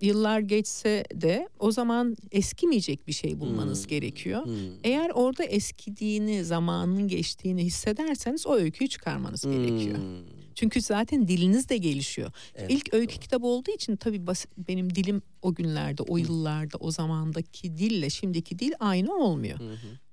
[0.02, 4.48] yıllar geçse de o zaman eskimeyecek bir şey bulmanız gerekiyor.
[4.84, 9.98] Eğer orada eskidiğini, zamanın geçtiğini hissederseniz o öyküyü çıkarmanız gerekiyor.
[10.56, 12.32] Çünkü zaten diliniz de gelişiyor.
[12.70, 17.78] İlk öykü kitabı olduğu için tabii basit, benim dilim o günlerde, o yıllarda, o zamandaki
[17.78, 19.60] dille şimdiki dil aynı olmuyor.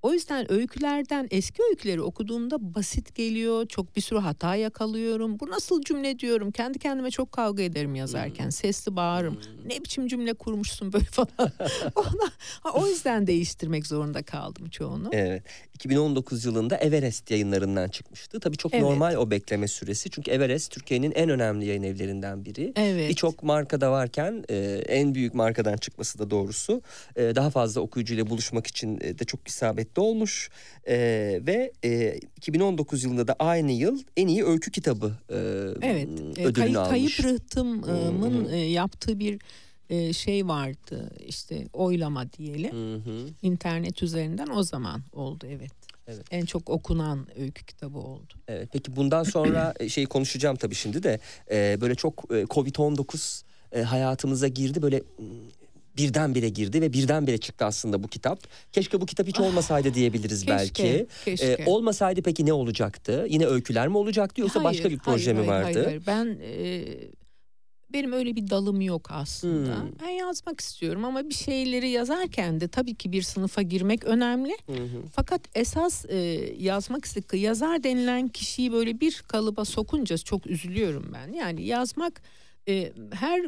[0.03, 3.67] O yüzden öykülerden eski öyküleri okuduğumda basit geliyor.
[3.67, 5.41] Çok bir sürü hata yakalıyorum.
[5.41, 6.51] Bu nasıl cümle diyorum.
[6.51, 8.51] Kendi kendime çok kavga ederim yazarken.
[8.51, 9.39] Sesli bağırırım.
[9.67, 11.53] Ne biçim cümle kurmuşsun böyle falan.
[11.97, 15.09] Ona, ha, o yüzden değiştirmek zorunda kaldım çoğunu.
[15.13, 15.43] Evet.
[15.75, 18.41] 2019 yılında Everest yayınlarından çıkmıştı.
[18.41, 18.83] Tabii çok Evet.
[18.83, 20.11] normal o bekleme süresi.
[20.11, 22.73] Çünkü Everest Türkiye'nin en önemli yayın evlerinden biri.
[22.77, 23.11] Evet.
[23.11, 24.57] Birçok markada varken e,
[24.89, 26.83] en büyük markadan çıkması da doğrusu.
[27.17, 29.45] E, daha fazla okuyucuyla buluşmak için e, de çok
[29.91, 30.51] isabetli olmuş.
[30.89, 30.97] E,
[31.47, 35.37] ve e, 2019 yılında da aynı yıl en iyi öykü kitabı e,
[35.83, 36.09] Evet.
[36.39, 36.91] e, ödülünü kayıp, almış.
[36.91, 39.39] kayıp rıhtımın e, yaptığı bir
[39.91, 41.11] e, şey vardı.
[41.27, 42.73] İşte oylama diyelim.
[42.73, 43.29] Hı hı.
[43.43, 45.73] İnternet üzerinden o zaman oldu evet.
[46.07, 46.27] Evet.
[46.31, 48.35] En çok okunan öykü kitabı oldu.
[48.49, 53.83] Evet, peki bundan sonra şey konuşacağım tabii şimdi de e, böyle çok e, Covid-19 e,
[53.83, 55.03] hayatımıza girdi böyle
[55.97, 58.39] birdenbire girdi ve birdenbire çıktı aslında bu kitap.
[58.73, 61.07] Keşke bu kitap hiç olmasaydı diyebiliriz Keşke, belki.
[61.25, 61.47] keşke.
[61.47, 63.27] E, olmasaydı peki ne olacaktı?
[63.29, 65.65] Yine öyküler mi olacaktı yoksa Hayır, başka bir proje hayır, mi vardı?
[65.73, 66.03] Hayır, hayır.
[66.07, 66.85] Ben e,
[67.93, 69.83] benim öyle bir dalım yok aslında.
[69.83, 69.91] Hmm.
[70.03, 74.57] Ben yazmak istiyorum ama bir şeyleri yazarken de tabii ki bir sınıfa girmek önemli.
[74.67, 75.03] Hı hı.
[75.13, 76.17] Fakat esas e,
[76.59, 81.33] yazmak istek yazar denilen kişiyi böyle bir kalıba sokunca çok üzülüyorum ben.
[81.33, 82.23] Yani yazmak
[82.69, 83.43] e, her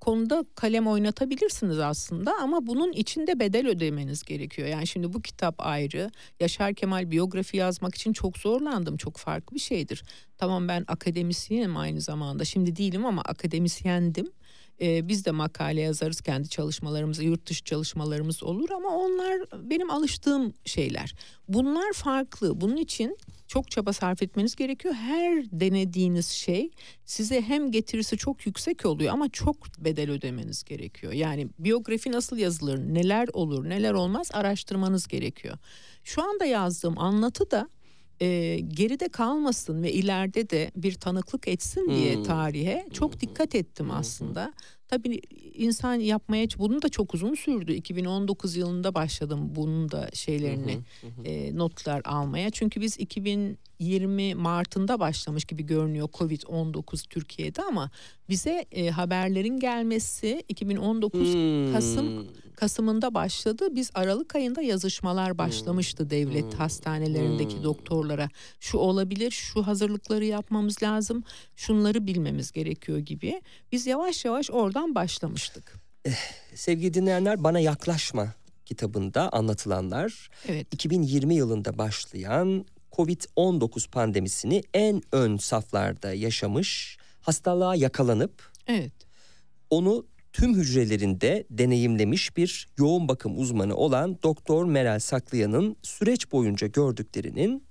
[0.00, 4.68] konuda kalem oynatabilirsiniz aslında ama bunun içinde bedel ödemeniz gerekiyor.
[4.68, 6.10] Yani şimdi bu kitap ayrı.
[6.40, 8.96] Yaşar Kemal biyografi yazmak için çok zorlandım.
[8.96, 10.04] Çok farklı bir şeydir.
[10.38, 12.44] Tamam ben akademisyenim aynı zamanda.
[12.44, 14.32] Şimdi değilim ama akademisyendim.
[14.82, 19.40] Ee, biz de makale yazarız kendi çalışmalarımız, yurt dışı çalışmalarımız olur ama onlar
[19.70, 21.14] benim alıştığım şeyler.
[21.48, 22.60] Bunlar farklı.
[22.60, 24.94] Bunun için çok çaba sarf etmeniz gerekiyor.
[24.94, 26.70] Her denediğiniz şey
[27.04, 31.12] size hem getirisi çok yüksek oluyor ama çok bedel ödemeniz gerekiyor.
[31.12, 35.58] Yani biyografi nasıl yazılır, neler olur, neler olmaz araştırmanız gerekiyor.
[36.04, 37.68] Şu anda yazdığım anlatı da
[38.20, 42.22] e, geride kalmasın ve ileride de bir tanıklık etsin diye Hmm.
[42.22, 44.52] tarihe çok dikkat ettim aslında.
[44.88, 45.20] Tabii
[45.54, 47.72] insan yapmaya bunun da çok uzun sürdü.
[47.72, 50.78] 2019 yılında başladım bunun da şeylerini
[51.24, 52.50] e, notlar almaya.
[52.50, 52.96] Çünkü biz
[53.80, 57.90] 2020 Mart'ında başlamış gibi görünüyor Covid-19 Türkiye'de ama
[58.28, 61.72] bize e, haberlerin gelmesi 2019 Hmm.
[61.72, 63.68] Kasım Kasım'ında başladı.
[63.74, 68.28] Biz Aralık ayında yazışmalar başlamıştı devlet hastanelerindeki doktorlara.
[68.60, 71.24] Şu olabilir, şu hazırlıkları yapmamız lazım,
[71.56, 73.42] şunları bilmemiz gerekiyor gibi.
[73.72, 75.74] Biz yavaş yavaş oradan başlamıştık.
[76.54, 78.34] Sevgili dinleyenler bana yaklaşma
[78.66, 80.74] kitabında anlatılanlar Evet.
[80.74, 88.92] 2020 yılında başlayan Covid-19 pandemisini en ön saflarda yaşamış, hastalığa yakalanıp Evet.
[89.70, 97.64] onu tüm hücrelerinde deneyimlemiş bir yoğun bakım uzmanı olan Doktor Meral Saklıyan'ın süreç boyunca gördüklerinin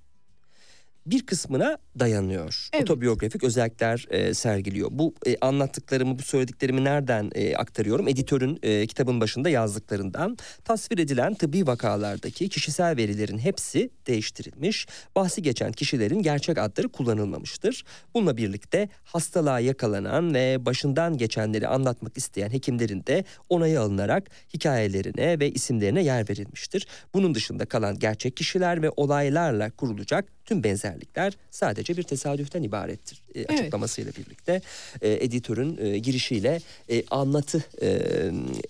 [1.10, 2.68] bir kısmına dayanıyor.
[2.72, 2.82] Evet.
[2.82, 4.88] Otobiyografik özellikler e, sergiliyor.
[4.92, 8.08] Bu e, anlattıklarımı, bu söylediklerimi nereden e, aktarıyorum?
[8.08, 14.86] Editörün e, kitabın başında yazdıklarından tasvir edilen tıbbi vakalardaki kişisel verilerin hepsi değiştirilmiş.
[15.16, 17.84] Bahsi geçen kişilerin gerçek adları kullanılmamıştır.
[18.14, 25.50] Bununla birlikte hastalığa yakalanan ve başından geçenleri anlatmak isteyen hekimlerin de onayı alınarak hikayelerine ve
[25.50, 26.86] isimlerine yer verilmiştir.
[27.14, 33.22] Bunun dışında kalan gerçek kişiler ve olaylarla kurulacak tüm benzerlikler sadece bir tesadüften ibarettir.
[33.34, 34.60] E, açıklamasıyla birlikte
[35.02, 38.00] e, editörün e, girişiyle e, anlatı e,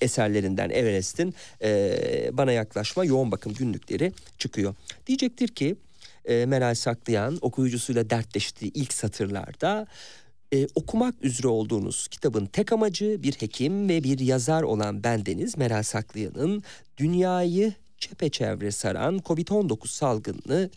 [0.00, 4.74] eserlerinden Everest'in e, bana yaklaşma yoğun bakım günlükleri çıkıyor.
[5.06, 5.76] Diyecektir ki
[6.24, 9.86] e, Meral Saklayan okuyucusuyla dertleştiği ilk satırlarda
[10.54, 15.82] e, okumak üzere olduğunuz kitabın tek amacı bir hekim ve bir yazar olan bendeniz Meral
[15.82, 16.62] Saklayan'ın
[16.96, 20.70] dünyayı çepeçevre saran Covid-19 salgınını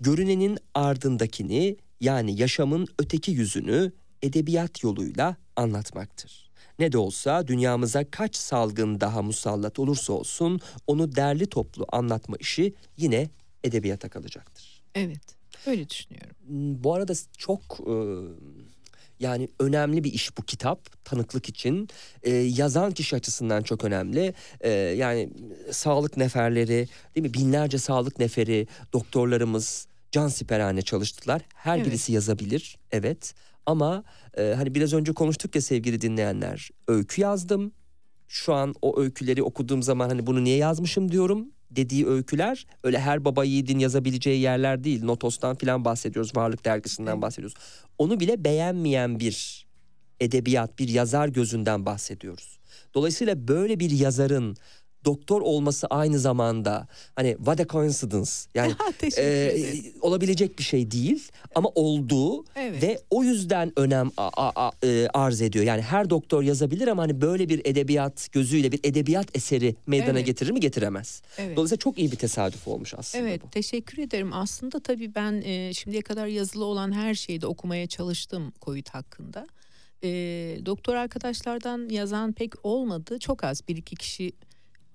[0.00, 6.48] görünenin ardındakini yani yaşamın öteki yüzünü edebiyat yoluyla anlatmaktır.
[6.78, 12.74] Ne de olsa dünyamıza kaç salgın daha musallat olursa olsun onu derli toplu anlatma işi
[12.96, 13.30] yine
[13.64, 14.82] edebiyata kalacaktır.
[14.94, 15.38] Evet.
[15.66, 16.36] Öyle düşünüyorum.
[16.84, 17.94] Bu arada çok e,
[19.20, 21.88] yani önemli bir iş bu kitap tanıklık için.
[22.22, 24.34] E, yazan kişi açısından çok önemli.
[24.60, 25.30] E, yani
[25.70, 27.34] sağlık neferleri değil mi?
[27.34, 31.42] Binlerce sağlık neferi doktorlarımız can siperhane çalıştılar.
[31.54, 31.86] Her Evet.
[31.86, 33.34] birisi yazabilir evet.
[33.66, 34.04] Ama
[34.38, 37.72] e, hani biraz önce konuştuk ya sevgili dinleyenler öykü yazdım.
[38.28, 43.24] Şu an o öyküleri okuduğum zaman hani bunu niye yazmışım diyorum dediği öyküler öyle her
[43.24, 45.04] baba yiğidin yazabileceği yerler değil.
[45.04, 47.22] Notos'tan filan bahsediyoruz, Varlık Dergisi'nden Evet.
[47.22, 47.56] bahsediyoruz.
[47.98, 49.66] Onu bile beğenmeyen bir
[50.20, 52.58] edebiyat, bir yazar gözünden bahsediyoruz.
[52.94, 54.56] Dolayısıyla böyle bir yazarın
[55.04, 58.72] doktor olması aynı zamanda hani what a coincidence yani
[59.18, 59.56] e,
[60.00, 62.82] olabilecek bir şey değil ama olduğu Evet.
[62.82, 65.64] ve o yüzden önem a- a- a- e, arz ediyor.
[65.64, 70.26] Yani her doktor yazabilir ama hani böyle bir edebiyat gözüyle bir edebiyat eseri meydana Evet.
[70.26, 70.60] getirir mi?
[70.60, 71.22] Getiremez.
[71.38, 71.56] Evet.
[71.56, 73.50] Dolayısıyla çok iyi bir tesadüf olmuş aslında Evet bu.
[73.50, 74.32] teşekkür ederim.
[74.32, 79.46] Aslında tabii ben e, şimdiye kadar yazılı olan her şeyi de okumaya çalıştım COVID hakkında.
[80.04, 80.08] E,
[80.66, 83.18] doktor arkadaşlardan yazan pek olmadı.
[83.18, 84.32] Çok az bir iki kişi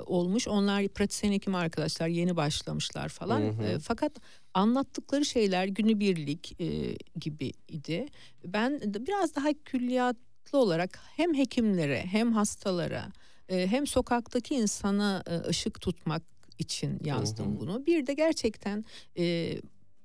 [0.05, 0.47] olmuş.
[0.47, 3.41] Onlar pratisyen hekim arkadaşlar yeni başlamışlar falan.
[3.41, 3.63] Hı hı.
[3.63, 4.11] E, fakat
[4.53, 8.05] anlattıkları şeyler günübirlik e, gibiydi.
[8.45, 13.11] Ben de biraz daha külliyatlı olarak hem hekimlere hem hastalara
[13.49, 16.23] e, hem sokaktaki insana e, ışık tutmak
[16.59, 17.59] için yazdım Hı hı.
[17.59, 17.85] bunu.
[17.85, 18.85] Bir de gerçekten
[19.17, 19.55] e,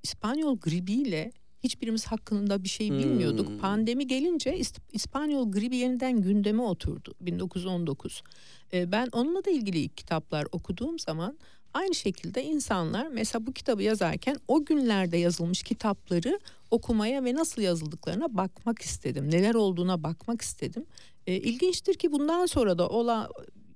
[0.02, 3.48] İspanyol gribiyle hiçbirimiz hakkında bir şey bilmiyorduk.
[3.48, 3.58] Hmm.
[3.58, 8.22] Pandemi gelince İs- İspanyol gribi yeniden gündeme oturdu 1919.
[8.72, 11.38] E, ben onunla da ilgili ilk kitaplar okuduğum zaman
[11.74, 16.40] aynı şekilde insanlar mesela bu kitabı yazarken o günlerde yazılmış kitapları
[16.70, 19.30] okumaya ve nasıl yazıldıklarına bakmak istedim.
[19.30, 20.86] Neler olduğuna bakmak istedim.
[21.26, 23.28] E, ilginçtir ki bundan sonra da ola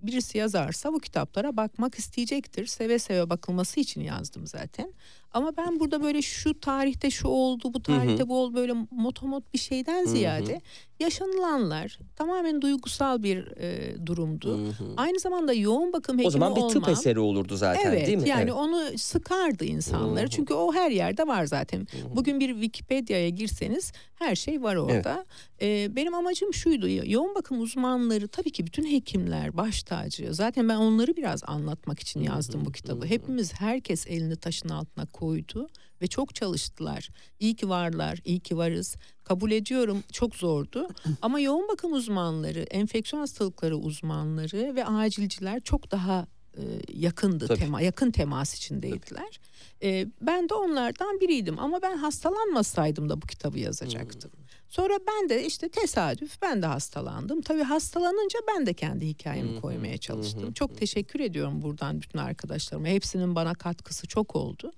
[0.02, 2.66] birisi yazarsa bu kitaplara bakmak isteyecektir.
[2.66, 4.92] Seve seve bakılması için yazdım zaten.
[5.34, 9.58] Ama ben burada böyle şu tarihte şu oldu, bu tarihte bu oldu böyle motomot bir
[9.58, 10.60] şeyden ziyade
[11.00, 14.58] yaşanılanlar tamamen duygusal bir e, durumdu.
[14.58, 14.84] Hı hı.
[14.96, 18.18] Aynı zamanda yoğun bakım hekimi O zaman bir tıp olmam- eseri olurdu zaten Evet değil
[18.18, 18.28] mi?
[18.28, 18.52] yani Evet.
[18.52, 20.30] onu sıkardı insanları Hı hı.
[20.30, 21.86] çünkü o her yerde var zaten.
[22.16, 25.24] Bugün bir Wikipedia'ya girseniz her şey var orada.
[25.62, 30.34] Ee, benim amacım şuydu yoğun bakım uzmanları tabii ki bütün hekimler baş tacı.
[30.34, 33.06] Zaten ben onları biraz anlatmak için yazdım bu kitabı.
[33.06, 35.68] Hepimiz herkes elini taşın altına koydu
[36.02, 37.08] ve çok çalıştılar.
[37.40, 38.96] İyi ki varlar, iyi ki varız.
[39.24, 40.88] Kabul ediyorum çok zordu
[41.22, 47.58] ama yoğun bakım uzmanları, enfeksiyon hastalıkları uzmanları ve acilciler çok daha e, yakındı Tabii.
[47.58, 49.40] tema yakın temas içindeydiler.
[49.82, 54.30] E, ben de onlardan biriydim ama ben hastalanmasaydım da bu kitabı yazacaktım.
[54.68, 57.40] Sonra ben de işte tesadüf ben de hastalandım.
[57.40, 60.52] Tabii hastalanınca ben de kendi hikayemi koymaya çalıştım.
[60.52, 62.88] Çok teşekkür ediyorum buradan bütün arkadaşlarıma.
[62.88, 64.72] Hepsinin bana katkısı çok oldu.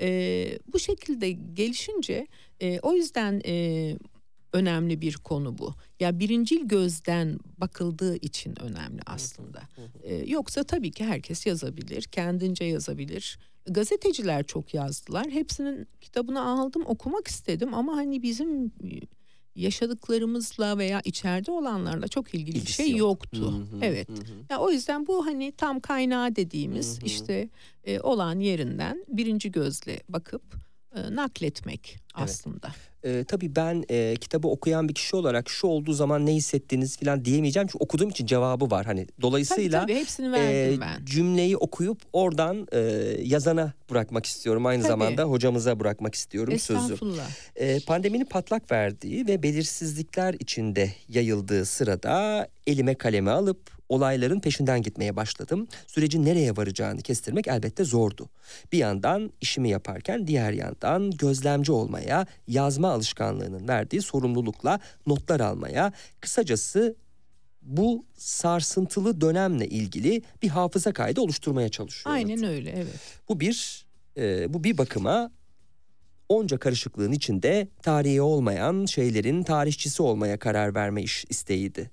[0.00, 2.26] E, bu şekilde gelişince
[2.60, 3.96] e, o yüzden e,
[4.52, 5.74] önemli bir konu bu.
[6.00, 9.62] Ya birincil gözden bakıldığı için önemli aslında.
[10.02, 13.38] Ee, yoksa tabii ki herkes yazabilir, kendince yazabilir.
[13.66, 15.30] Gazeteciler çok yazdılar.
[15.30, 19.00] Hepsinin kitabını aldım, okumak istedim ama hani bizim e,
[19.54, 22.98] yaşadıklarımızla veya içeride olanlarla çok ilgili bir şey yok.
[22.98, 23.52] yoktu.
[23.52, 24.08] Hı hı, evet.
[24.08, 24.18] hı hı.
[24.50, 27.48] Ya o yüzden bu hani tam kaynağı dediğimiz işte
[27.84, 30.42] e, olan yerinden birinci gözle bakıp
[30.94, 32.68] e, nakletmek aslında.
[33.04, 37.24] Ee, tabii ben e, kitabı okuyan bir kişi olarak şu olduğu zaman ne hissettiğiniz falan
[37.24, 37.68] diyemeyeceğim.
[37.68, 38.86] Çünkü okuduğum için cevabı var.
[38.86, 41.04] Hani dolayısıyla tabii, tabii hepsini e, verdim ben.
[41.04, 42.80] cümleyi okuyup oradan e,
[43.22, 44.66] yazana bırakmak istiyorum.
[44.66, 44.88] Aynı Tabii.
[44.88, 46.96] zamanda hocamıza bırakmak istiyorum sözü.
[47.56, 55.16] E, pandeminin patlak verdiği ve belirsizlikler içinde yayıldığı sırada elime kalemi alıp olayların peşinden gitmeye
[55.16, 55.68] başladım.
[55.86, 58.28] Sürecin nereye varacağını kestirmek elbette zordu.
[58.72, 66.96] Bir yandan işimi yaparken diğer yandan gözlemci olmaya, yazma alışkanlığının verdiği sorumlulukla notlar almaya, kısacası
[67.62, 72.12] bu sarsıntılı dönemle ilgili bir hafıza kaydı oluşturmaya çalışıyordum.
[72.12, 73.00] Aynen öyle evet.
[73.28, 75.30] Bu bir e, bu bir bakıma
[76.28, 81.90] onca karışıklığın içinde tarihi olmayan şeylerin tarihçisi olmaya karar verme iş isteğiydi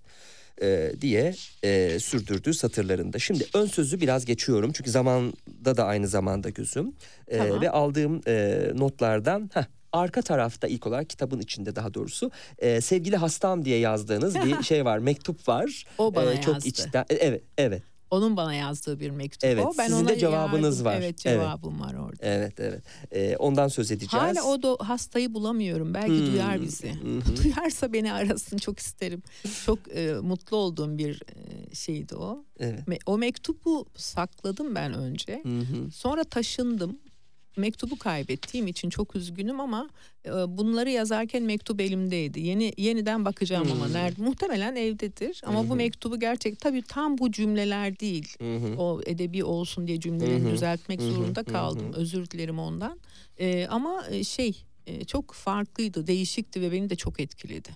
[0.62, 3.20] e, diye e, sürdürdüğü satırlarında.
[3.20, 6.94] Şimdi ön sözü biraz geçiyorum çünkü zamanda da aynı zamanda gözüm
[7.28, 7.62] E, Tamam.
[7.62, 13.16] ve aldığım e, notlardan heh, arka tarafta ilk olarak kitabın içinde daha doğrusu e, sevgili
[13.18, 15.86] hastam diye yazdığınız bir şey var mektup var.
[15.98, 16.68] O bana E, çok yazdı.
[16.68, 19.72] içten e, evet evet Onun bana yazdığı bir mektup Evet, o.
[19.78, 20.96] Ben sizin de ona cevabınız yardım- var.
[20.96, 21.20] Evet Evet.
[21.20, 22.18] cevabım var orada.
[22.22, 24.14] evet evet E, ondan söz edeceğiz.
[24.14, 25.94] Hala o da hastayı bulamıyorum.
[25.94, 26.92] Belki Hmm, duyar bizi.
[26.94, 29.24] hı Duyarsa beni arasın çok isterim.
[29.66, 32.44] Çok e, mutlu olduğum bir e, şeydi o.
[32.60, 32.88] Evet.
[32.88, 35.44] Me- O mektubu sakladım ben önce.
[35.44, 35.92] Hı.
[35.92, 36.98] Sonra taşındım.
[37.58, 39.90] Mektubu kaybettiğim için çok üzgünüm ama
[40.26, 42.40] e, bunları yazarken mektup elimdeydi.
[42.40, 43.94] Yeni yeniden bakacağım ama Hmm.
[43.94, 44.22] nerede?
[44.22, 45.42] Muhtemelen evdedir.
[45.46, 45.70] Ama hı.
[45.70, 48.36] bu mektubu gerçek tabii tam bu cümleler değil.
[48.40, 48.76] Hı.
[48.78, 50.52] O edebi olsun diye cümleleri hı.
[50.52, 51.12] düzeltmek hı.
[51.12, 51.94] zorunda kaldım.
[51.94, 53.00] Özür dilerim ondan.
[53.40, 57.70] E, ama e, şey e, çok farklıydı, değişikti ve beni de çok etkiledi.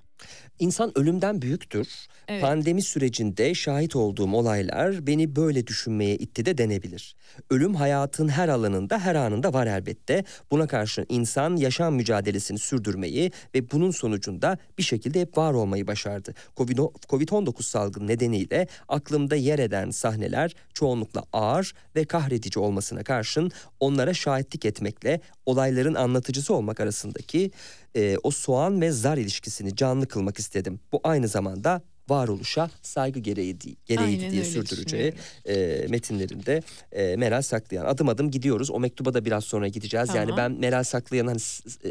[0.60, 1.88] İnsan ölümden büyüktür.
[2.28, 2.42] Evet.
[2.42, 7.16] Pandemi sürecinde şahit olduğum olaylar beni böyle düşünmeye itti de denebilir.
[7.50, 10.24] Ölüm hayatın her alanında, her anında var elbette.
[10.52, 16.34] Buna karşın insan yaşam mücadelesini sürdürmeyi ve bunun sonucunda bir şekilde hep var olmayı başardı.
[16.58, 24.14] Covid- Covid-19 salgını nedeniyle aklımda yer eden sahneler çoğunlukla ağır ve kahredici olmasına karşın onlara
[24.14, 27.52] şahitlik etmekle olayların anlatıcısı olmak arasındaki
[27.96, 30.80] e, o soğan ve zar ilişkisini canlı kılmak istedim.
[30.92, 35.14] Bu aynı zamanda varoluşa saygı gereği gereğiydi Aynen diye sürdüreceği
[35.48, 37.86] e, metinlerinde e, Meral Saklayan.
[37.86, 38.72] Adım adım gidiyoruz.
[38.72, 40.10] O mektuba da biraz sonra gideceğiz.
[40.16, 40.38] Yani Tamam.
[40.38, 41.40] ben Meral Saklayan hani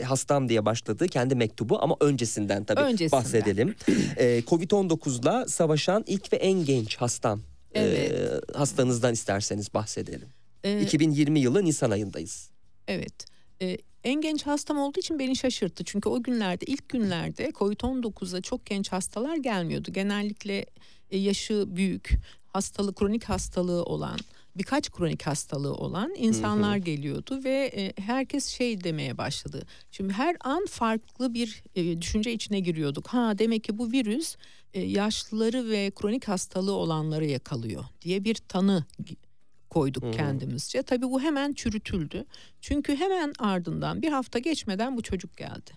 [0.05, 3.25] hastam diye başladığı kendi mektubu ama öncesinden tabii Öncesinden.
[3.25, 3.75] bahsedelim.
[4.17, 7.41] E, Covid-19'la savaşan ilk ve en genç hastam.
[7.75, 8.41] E, Evet.
[8.55, 10.29] hastanızdan isterseniz bahsedelim.
[10.65, 12.51] E, 2020 yılı Nisan ayındayız.
[12.89, 13.15] Evet.
[13.61, 15.85] Ee, en genç hastam olduğu için beni şaşırttı.
[15.85, 19.93] Çünkü o günlerde ilk günlerde COVID-19'a çok genç hastalar gelmiyordu.
[19.93, 20.67] Genellikle
[21.11, 24.19] e, yaşı büyük, hastalık, kronik hastalığı olan,
[24.57, 29.67] birkaç kronik hastalığı olan insanlar geliyordu ve e, herkes şey demeye başladı.
[29.91, 33.07] Şimdi her an farklı bir e, düşünce içine giriyorduk.
[33.09, 34.37] Ha demek ki bu virüs
[34.75, 38.85] e, yaşlıları ve kronik hastalığı olanları yakalıyor diye bir tanı
[39.73, 40.11] koyduk hı.
[40.11, 40.83] kendimizce.
[40.83, 42.25] Tabii bu hemen çürütüldü.
[42.61, 45.71] Çünkü hemen ardından bir hafta geçmeden bu çocuk geldi.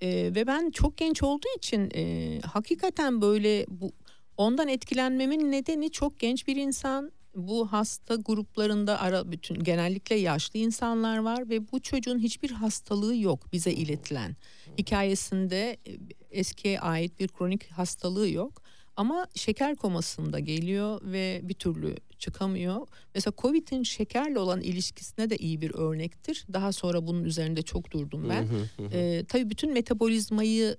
[0.00, 3.92] Ee, ve ben çok genç olduğu için e, hakikaten böyle bu
[4.36, 7.12] ondan etkilenmemin nedeni çok genç bir insan.
[7.34, 13.52] Bu hasta gruplarında ara bütün genellikle yaşlı insanlar var ve bu çocuğun hiçbir hastalığı yok
[13.52, 14.36] bize iletilen.
[14.78, 15.98] Hikayesinde e,
[16.30, 18.61] eskiye ait bir kronik hastalığı yok.
[18.96, 22.86] Ama şeker komasında geliyor ve bir türlü çıkamıyor.
[23.14, 26.46] Mesela Covid'in şekerle olan ilişkisine de iyi bir örnektir.
[26.52, 28.48] Daha sonra bunun üzerinde çok durdum ben.
[28.92, 30.76] Ee, tabii bütün metabolizmayı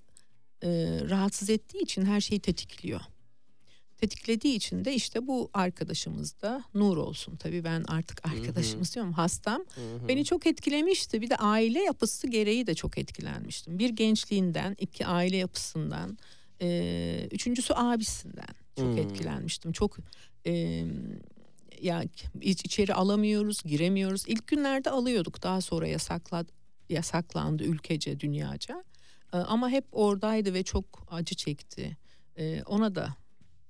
[0.64, 0.70] e,
[1.10, 3.02] rahatsız ettiği için her şeyi tetikliyor.
[3.98, 7.36] Tetiklediği için de işte bu arkadaşımız da Nur olsun.
[7.36, 9.64] Tabii ben artık arkadaşımız diyorum hastam.
[10.08, 11.22] Beni çok etkilemişti.
[11.22, 13.80] Bir de aile yapısı gereği de çok etkilenmiştim.
[13.80, 16.18] Bir gençliğinden, iki aile yapısından,
[16.62, 18.98] e, üçüncüsü abisinden çok Hmm.
[18.98, 19.72] etkilenmiştim.
[19.72, 19.98] Çok
[20.48, 20.84] e,
[21.82, 22.04] ya
[22.42, 24.24] iç, içeri alamıyoruz, giremiyoruz.
[24.28, 25.44] İlk günlerde alıyorduk.
[25.44, 26.46] Daha sonra yasakla,
[26.90, 28.84] yasaklandı ülkece, dünyaca.
[29.34, 31.98] E, ama hep oradaydı ve çok acı çekti.
[32.38, 33.16] E, ona da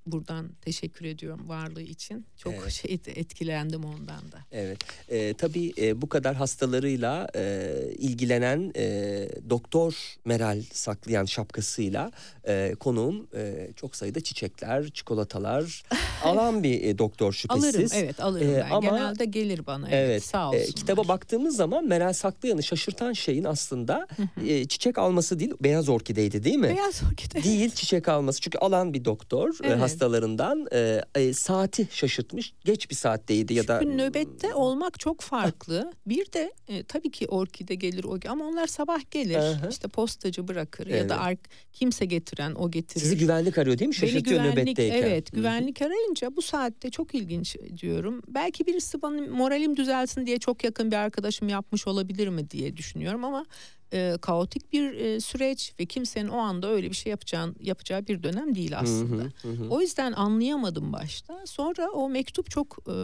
[0.06, 2.26] buradan teşekkür ediyorum varlığı için.
[2.38, 2.72] Çok Evet.
[2.72, 4.38] şey etkilendim ondan da.
[4.52, 4.78] Evet.
[5.10, 12.12] Ee, tabii e, bu kadar hastalarıyla e, ilgilenen e, doktor Meral saklayan şapkasıyla
[12.48, 15.84] e, konuğum e, çok sayıda çiçekler, çikolatalar
[16.24, 17.64] alan bir e, doktor şüphesiz.
[17.76, 18.70] Alırım evet alırım Ee, ben.
[18.70, 20.24] ama- Genelde gelir bana evet, Evet.
[20.24, 20.66] sağ e, olsunlar.
[20.66, 24.08] kitaba baktığımız zaman Meral Saklayan'ı şaşırtan şeyin aslında
[24.48, 26.70] e, çiçek alması değil, beyaz orkideydi değil mi?
[26.70, 27.44] Beyaz orkide.
[27.44, 29.80] Değil çiçek alması çünkü alan bir doktor e, Evet.
[29.94, 32.54] Hastalarından e, e, saati şaşırtmış.
[32.66, 35.94] Geç bir saatteydi ya da Çünkü nöbette olmak çok farklı.
[36.06, 39.36] Bir de e, tabii ki orkide gelir o ama onlar sabah gelir.
[39.36, 39.68] Aha.
[39.70, 41.10] İşte postacı bırakır ya Evet.
[41.10, 41.38] da ar-
[41.74, 43.00] kimse getiren o getirir.
[43.04, 43.96] sizi güvenlik arıyor değil mi?
[44.02, 44.98] Beni Şaşırtıyor güvenlik nöbetteyken.
[45.02, 48.22] evet güvenlik arayınca bu saatte çok ilginç diyorum.
[48.28, 53.24] Belki birisi bana moralim düzelsin diye çok yakın bir arkadaşım yapmış olabilir mi diye düşünüyorum
[53.26, 53.46] ama
[53.94, 58.24] e, kaotik bir e, süreç ve kimsenin o anda öyle bir şey yapacağın, yapacağı bir
[58.24, 59.24] dönem değil aslında.
[59.24, 59.70] Hı hı, hı.
[59.70, 61.42] O yüzden anlayamadım başta.
[61.46, 62.96] Sonra o mektup çok e,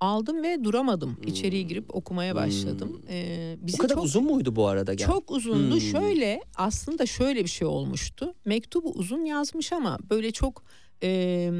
[0.00, 1.16] aldım ve duramadım.
[1.26, 3.02] İçeriye girip okumaya başladım.
[3.10, 4.94] E, bizi Bu kadar çok, uzun muydu bu arada?
[4.94, 5.74] gel- çok uzundu.
[5.74, 5.80] Hmm.
[5.80, 8.34] Şöyle aslında şöyle bir şey olmuştu.
[8.44, 10.62] Mektubu uzun yazmış ama böyle çok
[11.02, 11.50] e,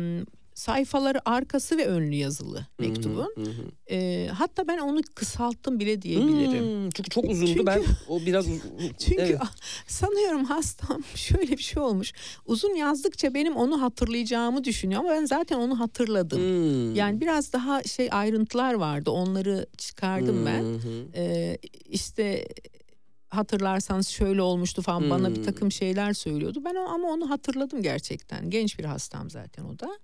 [0.55, 3.33] sayfaları arkası ve önlü yazılı mektubun.
[3.37, 3.95] Hı hı.
[3.95, 6.65] E, hatta ben onu kısalttım bile diyebilirim.
[6.65, 7.47] Hmm, çünkü çok uzundu.
[7.51, 8.47] Çünkü- ben o biraz
[8.99, 9.41] Çünkü Evet.
[9.87, 12.13] sanıyorum hastam şöyle bir şey olmuş.
[12.47, 16.39] Uzun yazdıkça benim onu hatırlayacağımı düşünüyor ama ben zaten onu hatırladım.
[16.39, 16.95] Hmm.
[16.95, 19.11] Yani biraz daha şey ayrıntılar vardı.
[19.11, 20.63] Onları çıkardım ben.
[20.63, 21.07] Hı hı.
[21.17, 22.47] Ee, işte
[23.29, 25.45] hatırlarsanız şöyle olmuştu falan bana bir Hmm.
[25.45, 26.63] takım şeyler söylüyordu.
[26.65, 28.51] Ben ama onu hatırladım gerçekten.
[28.51, 29.99] Genç bir hastam zaten o da.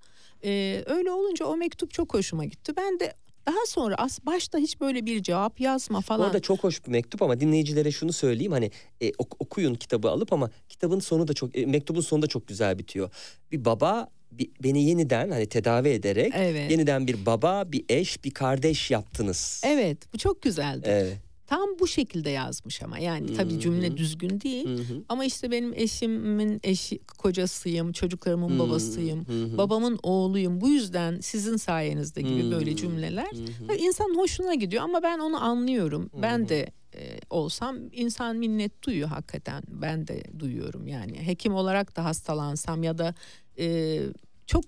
[0.45, 2.73] Ee, öyle olunca o mektup çok hoşuma gitti.
[2.77, 3.15] Ben de
[3.47, 6.27] daha sonra as başta hiç böyle bir cevap yazma falan.
[6.27, 8.71] Orada çok hoş bir mektup ama dinleyicilere şunu söyleyeyim hani
[9.01, 12.49] e, ok- okuyun kitabı alıp ama kitabın sonu da çok e, mektubun sonu da çok
[12.49, 13.11] güzel bitiyor.
[13.53, 16.71] Bir baba bir- beni yeniden hani tedavi ederek Evet.
[16.71, 19.63] yeniden bir baba, bir eş, bir kardeş yaptınız.
[19.67, 20.87] Evet bu çok güzeldi.
[20.89, 21.17] Evet.
[21.49, 24.67] Tam bu şekilde yazmış ama yani tabii cümle düzgün değil.
[24.69, 25.03] Hı hı.
[25.09, 29.59] Ama işte benim eşimin eşi kocasıyım, çocuklarımın Hmm, babasıyım, hı hı.
[29.59, 30.61] babamın oğluyum.
[30.61, 33.27] Bu yüzden sizin sayenizde gibi Hmm, böyle cümleler.
[33.33, 33.67] hı hı.
[33.69, 36.11] Tabii insanın hoşuna gidiyor ama ben onu anlıyorum.
[36.23, 39.63] Ben de e, olsam insan minnet duyuyor hakikaten.
[39.69, 41.27] Ben de duyuyorum yani.
[41.27, 43.15] Hekim olarak da hastalansam ya da
[43.59, 43.99] e,
[44.47, 44.65] çok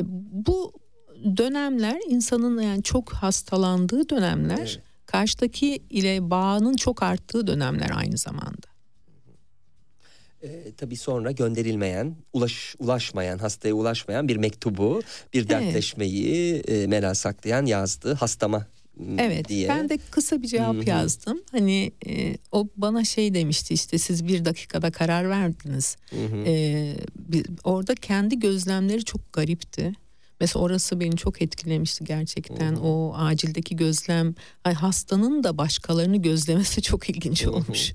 [0.00, 0.02] e,
[0.46, 0.72] bu
[1.36, 4.58] dönemler insanın yani çok hastalandığı dönemler.
[4.58, 4.80] Evet.
[5.06, 8.66] Karşıdaki ile bağının çok arttığı dönemler aynı zamanda.
[10.42, 15.02] E, tabii sonra gönderilmeyen, ulaş, ulaşmayan, hastaya ulaşmayan bir mektubu,
[15.34, 18.66] bir dertleşmeyi e, Meral Saklayan yazdı hastama
[19.18, 19.68] Evet diye.
[19.68, 20.88] ben de kısa bir cevap Hı hı.
[20.88, 21.40] yazdım.
[21.50, 25.96] Hani e, o bana şey demişti işte siz bir dakikada karar verdiniz.
[26.10, 26.36] Hı hı.
[26.46, 29.92] E, bir- orada kendi gözlemleri çok garipti.
[30.40, 32.74] Mesela orası beni çok etkilemişti gerçekten.
[32.76, 34.34] O acildeki gözlem,
[34.64, 37.92] ay hastanın da başkalarını gözlemesi çok ilginç olmuş.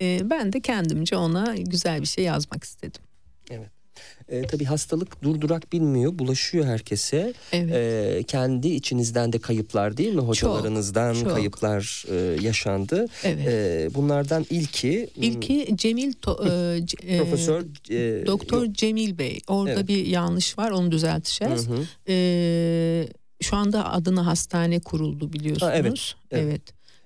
[0.00, 3.02] E, ben de kendimce ona güzel bir şey yazmak istedim.
[4.28, 7.34] E, tabii hastalık durdurak bilmiyor, bulaşıyor herkese.
[7.52, 7.74] Evet.
[7.74, 10.20] E, kendi içinizden de kayıplar değil mi?
[10.20, 11.30] Hocalarınızdan çok.
[11.30, 13.06] kayıplar e, yaşandı.
[13.24, 13.46] evet.
[13.48, 16.48] E, bunlardan ilki, m, İlki Cemil To-
[17.08, 18.74] e, e, Profesör e, Doktor yok.
[18.74, 19.40] Cemil Bey.
[19.48, 19.88] Orada Evet.
[19.88, 21.68] bir yanlış var onu düzelteceğiz.
[21.68, 21.84] Hı hı.
[22.08, 23.08] Ee,
[23.40, 25.72] şu anda adına hastane kuruldu biliyorsunuz.
[25.72, 26.44] Ha, evet, evet.
[26.44, 26.62] evet.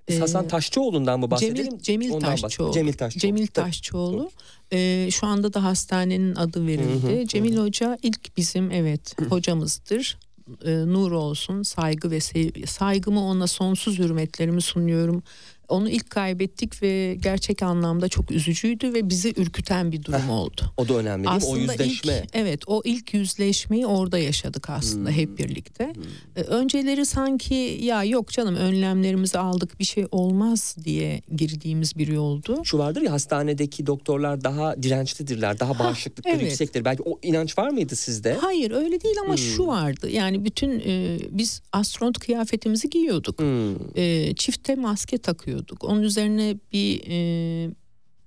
[0.09, 1.65] Biz Ee, Hasan Taşçıoğlu'ndan mı bahsedelim?
[1.65, 2.43] Cemil, Cemil Ondan bahsedelim.
[2.43, 2.73] Taşçıoğlu.
[2.73, 3.21] Cemil Taşçıoğlu.
[3.21, 3.47] Cemil.
[3.47, 4.31] Taşçıoğlu.
[4.73, 7.09] Ee, şu anda da hastanenin adı verildi.
[7.17, 10.19] Hı hı, Cemil Hoca ilk bizim evet hocamızdır.
[10.65, 15.23] Ee, nur olsun saygı ve sev- saygımı ona sonsuz hürmetlerimi sunuyorum.
[15.71, 20.61] Onu ilk kaybettik ve gerçek anlamda çok üzücüydü ve bizi ürküten bir durum oldu.
[20.77, 21.45] O da önemli değil mi?
[21.47, 22.19] O yüzleşme.
[22.25, 25.17] ilk evet o ilk yüzleşmeyi orada yaşadık aslında Hmm.
[25.17, 25.93] hep birlikte.
[26.37, 32.61] Ee, Önceleri sanki ya yok canım önlemlerimizi aldık bir şey olmaz diye girdiğimiz bir yoldu.
[32.65, 36.45] Şu vardır ya hastanedeki doktorlar daha dirençlidirler, daha bağışıklıkları evet.
[36.45, 36.85] yüksektir.
[36.85, 38.37] Belki o inanç var mıydı sizde?
[38.41, 39.39] Hayır öyle değil ama Hmm.
[39.39, 43.39] şu vardı yani bütün e, biz astronot kıyafetimizi giyiyorduk.
[43.39, 43.75] Hmm.
[43.97, 45.60] E, çifte maske takıyorduk.
[45.81, 47.71] Onun üzerine bir e,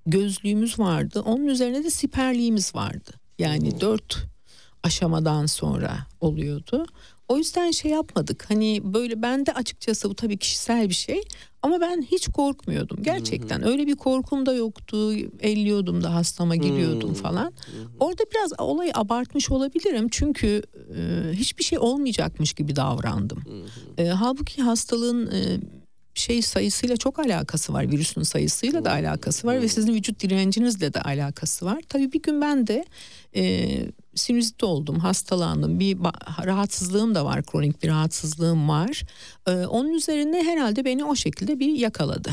[0.05, 1.21] gözlüğümüz vardı.
[1.25, 3.11] Onun üzerine de siperliğimiz vardı.
[3.39, 4.17] Yani dört
[4.83, 6.85] aşamadan sonra oluyordu.
[7.27, 8.45] O yüzden şey yapmadık.
[8.49, 11.21] Hani böyle ben de açıkçası bu tabii kişisel bir şey
[11.61, 13.03] ama ben hiç korkmuyordum.
[13.03, 15.13] Gerçekten öyle bir korkum da yoktu.
[15.39, 17.15] Elliyordum da hastama giriyordum Hmm.
[17.15, 17.53] falan.
[17.99, 20.07] Orada biraz olayı abartmış olabilirim.
[20.11, 20.61] Çünkü
[20.97, 23.43] e, hiçbir şey olmayacakmış gibi davrandım.
[23.97, 25.59] E, halbuki hastalığın e,
[26.13, 27.91] şey sayısıyla çok alakası var.
[27.91, 31.81] Virüsün sayısıyla da alakası var ve sizin vücut direncinizle de alakası var.
[31.89, 32.85] Tabii bir gün ben de
[33.35, 33.69] e,
[34.15, 35.79] sinüzit oldum, hastalandım.
[35.79, 35.97] Bir
[36.45, 39.03] rahatsızlığım da var, kronik bir rahatsızlığım var.
[39.47, 42.29] E, onun üzerine herhalde beni o şekilde bir yakaladı.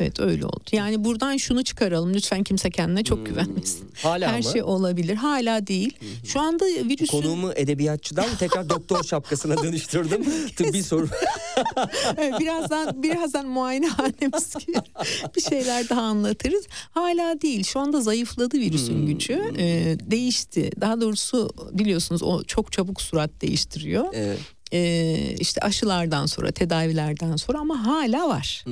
[0.00, 0.64] Evet öyle oldu.
[0.72, 3.80] Yani buradan şunu çıkaralım lütfen kimse kendine çok güvenmesin.
[3.80, 3.88] Hmm.
[4.02, 4.52] Hala Her mı?
[4.52, 5.14] şey olabilir.
[5.16, 5.96] Hala değil.
[6.24, 10.24] Şu anda virüsün Konuğumu edebiyatçıdan tekrar doktor şapkasına dönüştürdüm.
[10.56, 11.08] Tıbbi soru.
[12.16, 14.54] Evet, birazdan birazdan muayenehanemiz
[15.36, 16.66] bir şeyler daha anlatırız.
[16.90, 17.64] Hala değil.
[17.64, 19.42] Şu anda zayıfladı virüsün gücü.
[19.58, 20.70] Ee, değişti.
[20.80, 24.04] Daha doğrusu biliyorsunuz o çok çabuk surat değiştiriyor.
[24.12, 24.38] Evet.
[24.72, 28.64] Ee, işte aşılardan sonra, tedavilerden sonra ama hala var.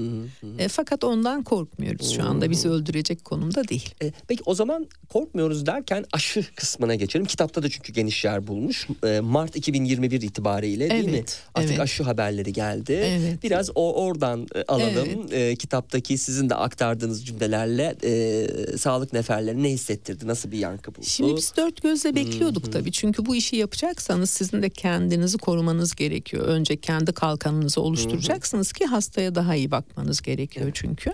[0.59, 2.51] E, fakat ondan korkmuyoruz şu anda.
[2.51, 3.95] Bizi öldürecek konumda değil.
[4.03, 7.27] E, peki o zaman korkmuyoruz derken aşı kısmına geçelim.
[7.27, 8.89] Kitapta da çünkü geniş yer bulmuş.
[9.05, 11.11] E, Mart 2021 itibariyle değil mi?
[11.11, 11.81] Evet, Artık evet.
[11.81, 12.93] aşı haberleri geldi.
[12.93, 13.43] Evet.
[13.43, 15.27] Biraz o oradan e, alalım.
[15.33, 18.47] E, kitaptaki sizin de aktardığınız cümlelerle e,
[18.79, 20.27] sağlık neferleri ne hissettirdi?
[20.27, 21.07] Nasıl bir yankı buldu?
[21.07, 22.93] Şimdi biz dört gözle bekliyorduk tabii.
[22.93, 26.47] Çünkü bu işi yapacaksanız sizin de kendinizi korumanız gerekiyor.
[26.47, 31.13] Önce kendi kalkanınızı oluşturacaksınız ki hastaya daha iyi bakmanız gerekiyor çünkü.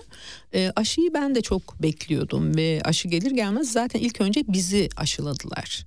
[0.53, 5.85] E, aşıyı ben de çok bekliyordum ve aşı gelir gelmez zaten ilk önce bizi aşıladılar.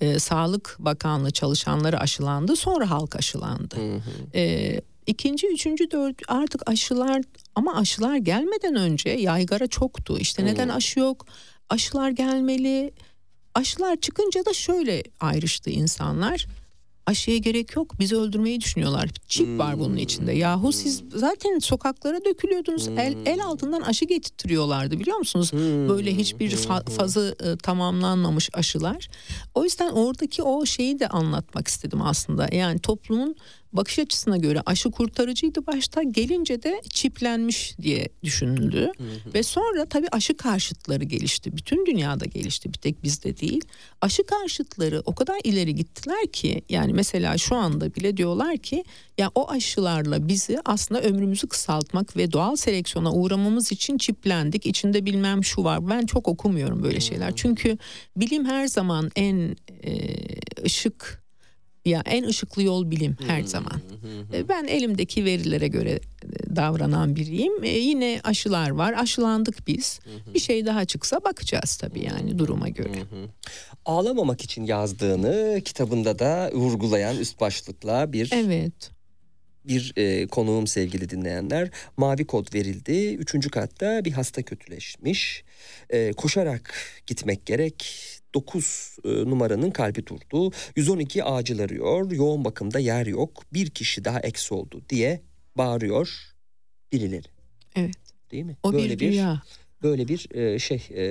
[0.00, 3.76] E, Sağlık Bakanlığı çalışanları aşılandı sonra halk aşılandı.
[4.34, 7.22] E, ikinci, üçüncü, dört artık aşılar
[7.54, 10.18] ama aşılar gelmeden önce yaygara çoktu.
[10.20, 11.26] İşte neden aşı yok?
[11.68, 12.92] Aşılar gelmeli.
[13.54, 16.46] Aşılar çıkınca da şöyle ayrıştı insanlar.
[17.08, 17.98] Aşıya gerek yok.
[18.00, 19.08] Bizi öldürmeyi düşünüyorlar.
[19.28, 20.32] Çip var bunun içinde.
[20.32, 22.88] Yahu siz zaten sokaklara dökülüyordunuz.
[22.88, 25.50] El, el altından aşı getirtiyorlardı biliyor musunuz?
[25.88, 29.08] Böyle hiçbir fa- fazı e, tamamlanmamış aşılar.
[29.54, 32.48] O yüzden oradaki o şeyi de anlatmak istedim aslında.
[32.52, 33.36] Yani toplumun
[33.72, 38.92] bakış açısına göre aşı kurtarıcıydı başta gelince de çiplenmiş diye düşünüldü.
[39.34, 41.56] Ve sonra tabii aşı karşıtları gelişti.
[41.56, 43.64] Bütün dünyada gelişti bir tek bizde değil.
[44.00, 48.84] Aşı karşıtları o kadar ileri gittiler ki yani mesela şu anda bile diyorlar ki
[49.18, 54.66] ya o aşılarla bizi aslında ömrümüzü kısaltmak ve doğal seleksiyona uğramamız için çiplendik.
[54.66, 55.88] İçinde bilmem şu var.
[55.88, 57.32] Ben çok okumuyorum böyle şeyler.
[57.36, 57.78] Çünkü
[58.16, 60.14] bilim her zaman en e,
[60.64, 61.27] ışık
[61.88, 63.80] ya en ışıklı yol bilim her zaman.
[64.34, 67.64] E, Ben elimdeki verilere göre e, davranan biriyim.
[67.64, 68.94] E, yine aşılar var.
[68.98, 70.00] Aşılandık biz.
[70.34, 72.98] Bir şey daha çıksa bakacağız tabii yani duruma göre.
[73.84, 78.90] Ağlamamak için yazdığını kitabında da vurgulayan üst başlıkla bir Evet.
[79.64, 81.70] bir e, konuğum sevgili dinleyenler.
[81.96, 83.14] Mavi kod verildi.
[83.14, 85.44] Üçüncü katta bir hasta kötüleşmiş.
[85.90, 86.74] E, koşarak
[87.06, 87.84] gitmek gerek.
[88.42, 90.50] 9 numaranın kalbi durdu.
[90.76, 92.10] 112 acil arıyor.
[92.10, 93.42] Yoğun bakımda yer yok.
[93.52, 95.20] Bir kişi daha eks oldu diye
[95.56, 96.34] bağırıyor
[96.92, 97.26] birileri.
[97.76, 97.94] Evet.
[98.30, 98.56] Değil mi?
[98.62, 99.42] O Böyle bir rüya.
[99.82, 101.04] böyle bir e, şey e,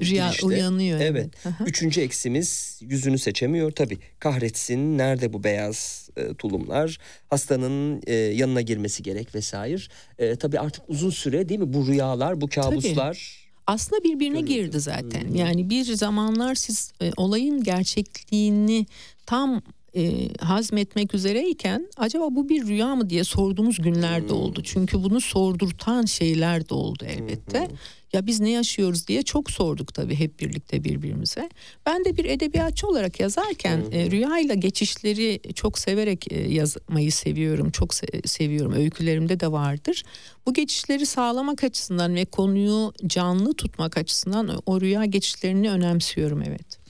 [0.00, 0.46] Rüya girişte.
[0.46, 1.00] uyanıyor.
[1.00, 1.26] Evet.
[1.44, 1.54] Evet.
[1.66, 3.70] Üçüncü eksimiz yüzünü seçemiyor.
[3.70, 6.98] Tabii kahretsin nerede bu beyaz e, tulumlar?
[7.30, 9.82] Hastanın e, yanına girmesi gerek vesaire.
[10.18, 13.43] E, tabii artık uzun süre değil mi bu rüyalar, bu kabuslar?
[13.66, 14.52] Aslında birbirine Görüldü.
[14.54, 15.34] girdi zaten.
[15.34, 18.86] Yani bir zamanlar siz e, olayın gerçekliğini
[19.26, 19.62] tam
[19.96, 24.60] e, hazmetmek üzereyken acaba bu bir rüya mı diye sorduğumuz günler de oldu.
[24.64, 27.68] Çünkü bunu sordurtan şeyler de oldu elbette.
[28.12, 31.48] Ya biz ne yaşıyoruz diye çok sorduk tabii hep birlikte birbirimize.
[31.86, 37.70] Ben de bir edebiyatçı olarak yazarken e, rüyayla geçişleri çok severek e, yazmayı seviyorum.
[37.70, 38.72] Çok se- seviyorum.
[38.72, 40.02] Öykülerimde de vardır.
[40.46, 46.83] Bu geçişleri sağlamak açısından ve konuyu canlı tutmak açısından o rüya geçişlerini önemsiyorum evet.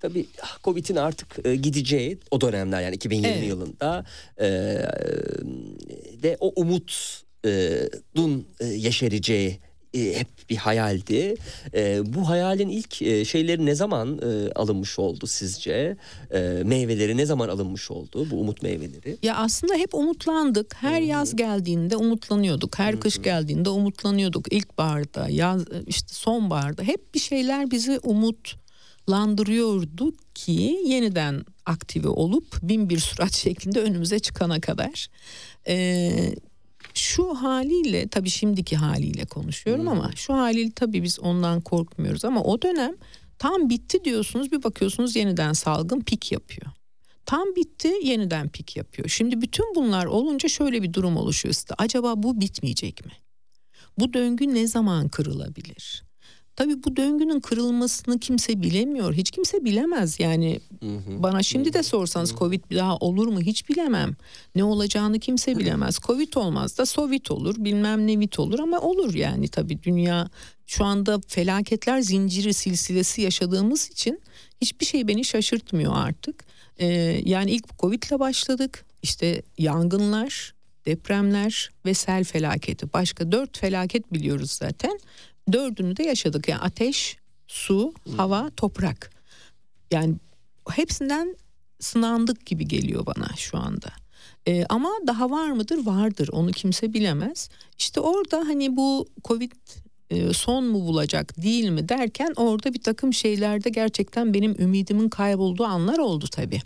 [0.00, 3.48] Tabii ah, Covid'in artık e, gideceği o dönemler yani 2020 Evet.
[3.48, 4.04] yılında
[4.40, 4.48] e,
[6.22, 9.58] ve o umutun e, yeşereceği
[9.94, 11.34] e, hep bir hayaldi.
[11.74, 15.96] E, bu hayalin ilk e, şeyleri ne zaman e, alınmış oldu sizce?
[16.30, 19.16] E, meyveleri ne zaman alınmış oldu bu umut meyveleri?
[19.22, 20.74] Ya aslında hep umutlandık.
[20.74, 22.78] Her yaz geldiğinde umutlanıyorduk.
[22.78, 24.52] Her kış geldiğinde umutlanıyorduk.
[24.52, 27.98] İlkbaharda, yaz işte sonbaharda hep bir şeyler bizi
[29.08, 35.08] umutlandırıyordu ki yeniden aktive olup bin bir surat şeklinde önümüze çıkana kadar.
[35.68, 36.34] Ee,
[36.94, 42.62] şu haliyle tabii şimdiki haliyle konuşuyorum ama şu haliyle tabii biz ondan korkmuyoruz ama o
[42.62, 42.94] dönem
[43.38, 46.72] tam bitti diyorsunuz bir bakıyorsunuz yeniden salgın pik yapıyor.
[47.26, 49.08] Tam bitti yeniden pik yapıyor.
[49.08, 51.74] Şimdi bütün bunlar olunca şöyle bir durum oluşuyor size.
[51.78, 53.12] Acaba bu bitmeyecek mi?
[53.98, 56.11] Bu döngü ne zaman kırılabilir?
[56.56, 59.14] Tabii bu döngünün kırılmasını kimse bilemiyor.
[59.14, 60.20] Hiç kimse bilemez.
[60.20, 60.60] Yani
[61.22, 64.16] bana şimdi de sorsanız Covid bir daha olur mu hiç bilemem.
[64.54, 65.98] Ne olacağını kimse bilemez.
[65.98, 70.28] Covid olmaz da Sovit olur bilmem ne vit olur ama olur yani tabii dünya
[70.66, 74.20] şu anda felaketler zinciri silsilesi yaşadığımız için
[74.60, 76.44] hiçbir şey beni şaşırtmıyor artık.
[76.78, 76.86] Ee,
[77.24, 78.84] yani ilk Covid'le başladık.
[79.02, 80.54] İşte yangınlar
[80.86, 82.92] depremler ve sel felaketi.
[82.92, 84.98] Başka dört felaket biliyoruz zaten.
[85.52, 86.48] Dördünü de yaşadık.
[86.48, 87.16] Yani ateş,
[87.46, 89.10] su, hava, toprak.
[89.90, 90.14] Yani
[90.70, 91.36] hepsinden
[91.80, 93.88] sınandık gibi geliyor bana şu anda.
[94.48, 95.86] Ee, ama daha var mıdır?
[95.86, 96.28] Vardır.
[96.32, 97.48] Onu kimse bilemez.
[97.78, 99.52] İşte orada hani bu Covid
[100.10, 105.64] e, son mu bulacak değil mi derken orada bir takım şeylerde gerçekten benim ümidimin kaybolduğu
[105.64, 106.60] anlar oldu tabii.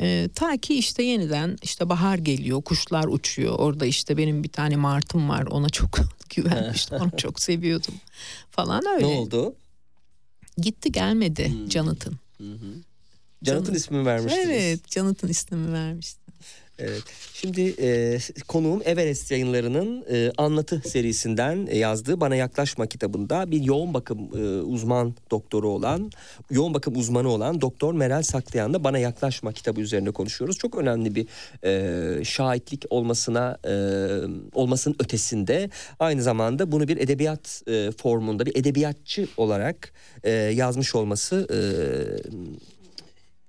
[0.00, 3.58] Ee, ta ki işte yeniden işte bahar geliyor, kuşlar uçuyor.
[3.58, 5.46] Orada işte benim bir tane martım var.
[5.46, 5.98] Ona çok
[6.34, 6.98] güvenmiştim.
[7.00, 7.94] Onu çok seviyordum
[8.50, 9.02] falan öyle.
[9.02, 9.54] Ne oldu?
[10.58, 11.70] Gitti gelmedi Hmm.
[11.70, 12.14] Jonathan.
[13.44, 13.74] Canım.
[13.74, 14.48] ismini vermiştiniz.
[14.48, 16.23] Evet, Jonathan ismini vermişti.
[16.78, 17.02] Evet.
[17.34, 18.18] Şimdi e,
[18.48, 25.14] konuğum Everest yayınlarının e, anlatı serisinden yazdığı Bana Yaklaşma kitabında bir yoğun bakım e, uzman
[25.30, 26.10] doktoru olan,
[26.50, 30.58] yoğun bakım uzmanı olan Doktor Meral Saklayan'la Bana Yaklaşma kitabı üzerine konuşuyoruz.
[30.58, 31.26] Çok önemli bir
[31.64, 33.74] e, şahitlik olmasına e,
[34.52, 39.92] olmasının ötesinde aynı zamanda bunu bir edebiyat e, formunda bir edebiyatçı olarak
[40.24, 41.58] e, yazmış olması e,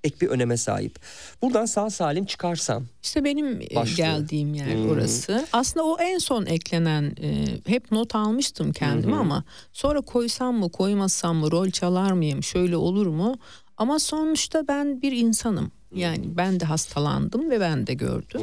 [0.06, 1.00] ek bir öneme sahip.
[1.42, 3.96] Buradan sağ salim çıkarsam İşte benim e, Başlığı.
[3.96, 4.90] geldiğim yer Hmm.
[4.90, 5.46] orası.
[5.54, 9.44] Aslında o en son eklenen e, hep not almıştım kendime ama
[9.74, 13.36] sonra koysam mı koymasam mı rol çalar mıyım şöyle olur mu?
[13.78, 15.72] Ama sonuçta ben bir insanım.
[15.96, 18.42] Yani ben de hastalandım ve ben de gördüm.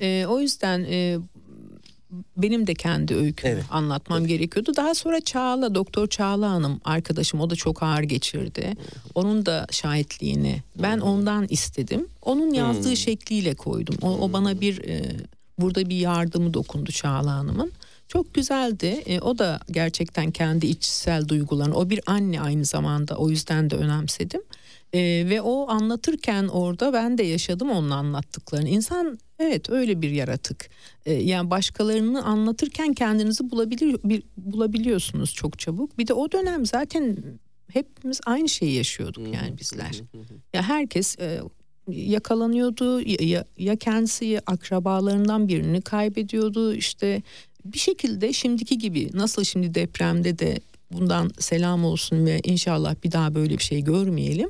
[0.00, 1.18] E, o yüzden e,
[2.36, 3.64] benim de kendi öykümü Evet.
[3.70, 4.72] anlatmam gerekiyordu.
[4.76, 8.74] Daha sonra Çağla, Doktor Çağla Hanım arkadaşım o da çok ağır geçirdi.
[9.14, 12.06] Onun da şahitliğini ben ondan istedim.
[12.22, 13.96] Onun yazdığı şekliyle koydum.
[14.02, 15.02] O, o bana bir e,
[15.58, 17.72] burada bir yardımı dokundu Çağla Hanım'ın.
[18.08, 19.02] Çok güzeldi.
[19.06, 21.74] E, o da gerçekten kendi içsel duygularını.
[21.74, 23.16] O bir anne aynı zamanda.
[23.16, 24.40] O yüzden de önemsedim.
[24.92, 28.68] E, ve o anlatırken orada ben de yaşadım onun anlattıklarını.
[28.68, 30.70] İnsan evet öyle bir yaratık.
[31.06, 35.98] E, yani başkalarını anlatırken kendinizi bulabilir bir, bulabiliyorsunuz çok çabuk.
[35.98, 37.16] Bir de o dönem zaten
[37.72, 40.02] hepimiz aynı şeyi yaşıyorduk yani bizler.
[40.54, 41.40] Ya herkes e,
[41.88, 47.22] yakalanıyordu ya, ya, ya kendisi ya akrabalarından birini kaybediyordu işte
[47.64, 50.60] bir şekilde şimdiki gibi nasıl şimdi depremde de
[50.92, 54.48] bundan selam olsun ve inşallah bir daha böyle bir şey görmeyelim.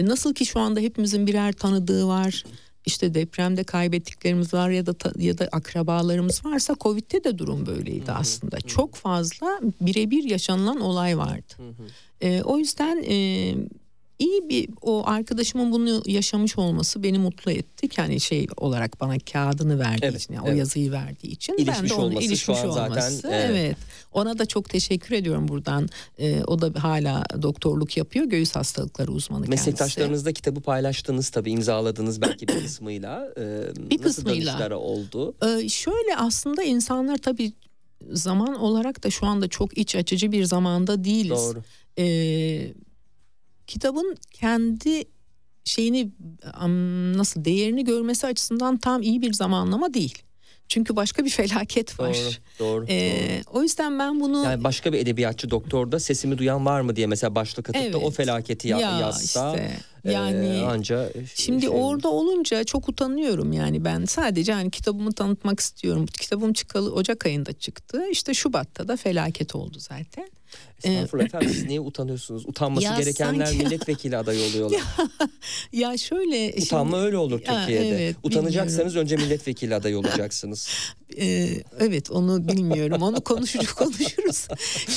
[0.00, 2.44] E, nasıl ki şu anda hepimizin birer tanıdığı var.
[2.86, 8.60] İşte depremde kaybettiklerimiz var ya da ya da akrabalarımız varsa Covid'de de durum böyleydi aslında.
[8.60, 11.54] Çok fazla birebir yaşanılan olay vardı.
[12.20, 13.54] E, o yüzden e,
[14.20, 17.88] iyi bir o arkadaşımın bunu yaşamış olması beni mutlu etti.
[17.96, 20.54] Yani şey olarak bana kağıdını verdiği Evet, için, yani evet.
[20.56, 23.28] o yazıyı verdiği için ben İlişmiş de onu olması şu ilişmiş an zaten, olması.
[23.32, 23.50] evet.
[23.50, 23.76] evet.
[24.12, 25.88] Ona da çok teşekkür ediyorum buradan.
[26.18, 28.24] E, o da hala doktorluk yapıyor.
[28.26, 29.50] Göğüs hastalıkları uzmanı kendisi.
[29.70, 33.28] Meslektaşlarınızla kitabı paylaştınız tabii imzaladınız belki bir kısmıyla.
[33.40, 34.78] Ee, Bir nasıl kısmıyla.
[34.78, 35.34] oldu?
[35.46, 37.52] Ee, şöyle aslında insanlar tabii
[38.12, 41.38] zaman olarak da şu anda çok iç açıcı bir zamanda değiliz.
[41.38, 41.62] Doğru.
[41.98, 42.72] Ee,
[43.70, 45.04] kitabın kendi
[45.64, 46.10] şeyini
[47.16, 50.18] nasıl değerini görmesi açısından tam iyi bir zamanlama değil.
[50.68, 52.40] Çünkü başka bir felaket var.
[52.58, 52.68] Doğru.
[52.80, 52.86] Doğru.
[52.88, 57.06] Ee, o yüzden ben bunu Yani başka bir edebiyatçı doktorda sesimi duyan var mı diye
[57.06, 58.14] mesela başlık atıp da o Evet.
[58.16, 59.70] felaketi ya- Ya yazsa işte,
[60.04, 65.60] e, yani anca Şimdi şey orada olunca çok utanıyorum yani ben sadece hani kitabımı tanıtmak
[65.60, 66.06] istiyorum.
[66.06, 68.02] Kitabım çıkalı Ocak ayında çıktı.
[68.10, 70.28] İşte Şubat'ta da felaket oldu zaten.
[70.84, 72.46] Estağfurullah efendim siz niye utanıyorsunuz?
[72.46, 74.80] Utanması Ya gerekenler sanki- milletvekili adayı oluyorlar.
[75.72, 77.88] Ya şöyle Utanma şimdi- öyle olur Ya, Türkiye'de.
[78.04, 80.68] evet, Utanacaksanız önce milletvekili adayı olacaksınız.
[81.18, 81.48] Ee,
[81.80, 83.02] evet onu bilmiyorum.
[83.02, 84.48] Onu konuşuruz konuşuruz.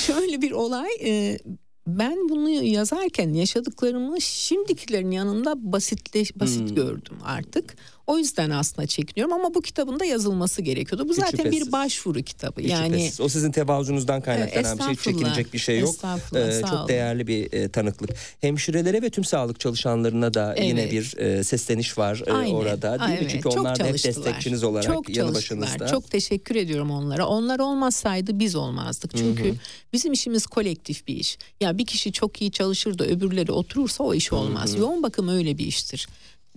[0.06, 0.88] Şöyle bir olay.
[1.04, 1.38] e,
[1.86, 6.74] ben bunu yazarken yaşadıklarımı şimdikilerin yanında basitleş basit Hmm.
[6.74, 7.76] gördüm artık.
[8.06, 11.08] O yüzden aslında çekiniyorum ama bu kitabın da yazılması gerekiyordu.
[11.08, 11.66] Bu Hiç zaten şüphesiz.
[11.66, 12.60] bir başvuru kitabı.
[12.60, 13.20] Hiç yani şüphesiz.
[13.20, 15.12] o sizin tevazuunuzdan kaynaklanan bir şey.
[15.12, 15.94] Çekinecek bir şey yok.
[16.34, 16.88] Ee, çok olun.
[16.88, 18.10] değerli bir e, tanıklık.
[18.40, 20.92] Hemşirelere ve tüm sağlık çalışanlarına da yine Evet.
[20.92, 22.54] bir e, sesleniş var e, Aynen.
[22.54, 22.90] orada.
[22.90, 23.18] Değil Ay, mi?
[23.20, 23.30] evet.
[23.30, 25.86] Çünkü Çok onlar da hep destekçiniz olarak Çok yanı başınızda.
[25.86, 27.26] Çok teşekkür ediyorum onlara.
[27.26, 29.16] Onlar olmazsaydı biz olmazdık.
[29.16, 29.54] Çünkü
[29.92, 31.38] bizim işimiz kolektif bir iş.
[31.60, 34.74] Ya bir kişi çok iyi çalışır da öbürleri oturursa o iş olmaz.
[34.74, 36.08] Yoğun bakım öyle bir iştir.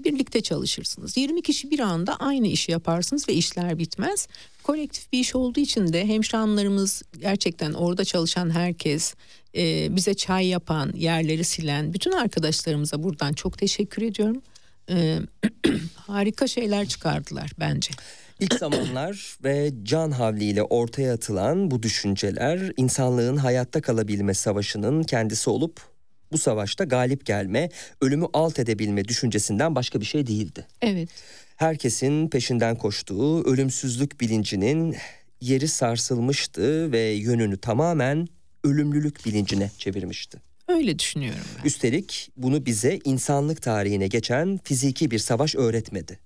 [0.03, 1.17] Birlikte çalışırsınız.
[1.17, 4.27] 20 kişi bir anda aynı işi yaparsınız ve işler bitmez.
[4.63, 9.15] Kolektif bir iş olduğu için de hemşire hanımlarımız gerçekten orada çalışan herkes,
[9.55, 14.41] e, bize çay yapan, yerleri silen bütün arkadaşlarımıza buradan çok teşekkür ediyorum.
[14.89, 15.19] E,
[15.95, 17.91] harika şeyler çıkardılar bence.
[18.39, 25.96] İlk zamanlar ve can havliyle ortaya atılan bu düşünceler insanlığın hayatta kalabilme savaşının kendisi olup
[26.31, 27.69] bu savaşta galip gelme,
[28.01, 30.67] ölümü alt edebilme düşüncesinden başka bir şey değildi.
[30.81, 31.09] Evet.
[31.55, 34.95] Herkesin peşinden koştuğu ölümsüzlük bilincinin
[35.41, 38.27] yeri sarsılmıştı ve yönünü tamamen
[38.63, 40.37] ölümlülük bilincine çevirmişti.
[40.67, 41.67] Öyle düşünüyorum ben.
[41.67, 46.19] Üstelik bunu bize insanlık tarihine geçen fiziki bir savaş öğretmedi.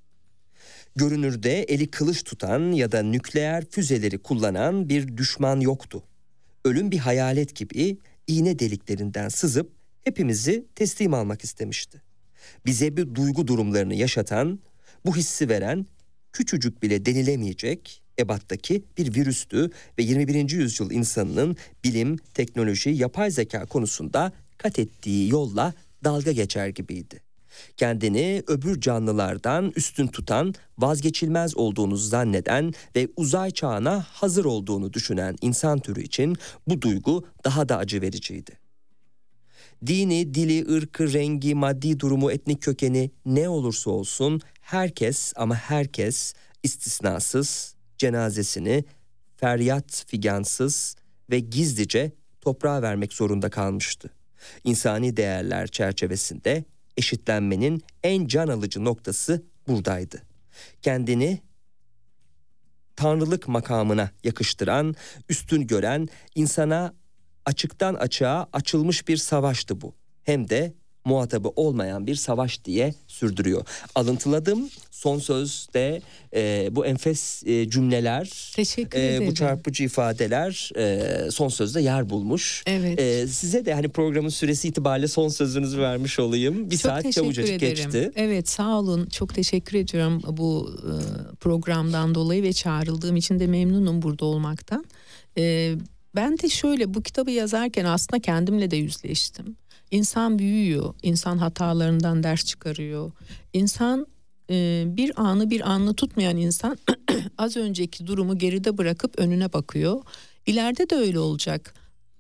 [0.96, 6.04] Görünürde eli kılıç tutan ya da nükleer füzeleri kullanan bir düşman yoktu.
[6.66, 7.98] Ölüm bir hayalet gibi
[8.28, 12.02] iğne deliklerinden sızıp hepimizi teslim almak istemişti.
[12.66, 14.60] Bize bir duygu durumlarını yaşatan,
[15.06, 15.86] bu hissi veren
[16.34, 20.50] küçücük bile denilemeyecek ebattaki bir virüstü ve 21.
[20.50, 25.74] yüzyıl insanının bilim, teknoloji, yapay zeka konusunda kat ettiği yolla
[26.04, 27.22] dalga geçer gibiydi.
[27.78, 35.80] Kendini öbür canlılardan üstün tutan, vazgeçilmez olduğunu zanneden ve uzay çağına hazır olduğunu düşünen insan
[35.80, 36.38] türü için
[36.68, 38.61] bu duygu daha da acı vericiydi.
[39.86, 47.76] Dini, dili, ırkı, rengi, maddi durumu, etnik kökeni ne olursa olsun herkes ama herkes istisnasız
[47.98, 48.86] cenazesini
[49.38, 50.96] feryat figansız
[51.30, 52.12] ve gizlice
[52.42, 54.10] toprağa vermek zorunda kalmıştı.
[54.64, 56.64] İnsani değerler çerçevesinde
[56.98, 60.22] eşitlenmenin en can alıcı noktası buradaydı.
[60.82, 61.42] Kendini
[62.96, 64.96] tanrılık makamına yakıştıran,
[65.30, 66.94] üstün gören, insana
[67.56, 69.94] açıktan açığa açılmış bir savaştı bu.
[70.24, 70.74] Hem de
[71.06, 73.66] muhatabı olmayan bir savaş diye sürdürüyor.
[73.96, 76.02] Alıntıladım son sözde
[76.36, 79.28] e, bu enfes e, cümleler, Teşekkür e, ederim.
[79.28, 82.64] bu çarpıcı ifadeler e, son sözde yer bulmuş.
[82.68, 83.00] Evet.
[83.00, 86.72] E, size de hani programın süresi itibariyle son sözünüzü vermiş olayım.
[86.72, 87.76] Bir Çok saat çabucacık ederim.
[87.76, 88.12] geçti.
[88.16, 89.06] Evet sağ olun.
[89.06, 90.94] Çok teşekkür ediyorum bu e,
[91.36, 94.86] programdan dolayı ve çağrıldığım için de memnunum burada olmaktan.
[95.38, 95.76] E,
[96.16, 99.56] ben de şöyle bu kitabı yazarken aslında kendimle de yüzleştim.
[99.92, 103.12] İnsan büyüyor, insan hatalarından ders çıkarıyor.
[103.54, 104.08] İnsan
[104.50, 106.78] e, bir anı bir anlı tutmayan insan
[107.38, 110.02] az önceki durumu geride bırakıp önüne bakıyor.
[110.46, 111.74] İleride de öyle olacak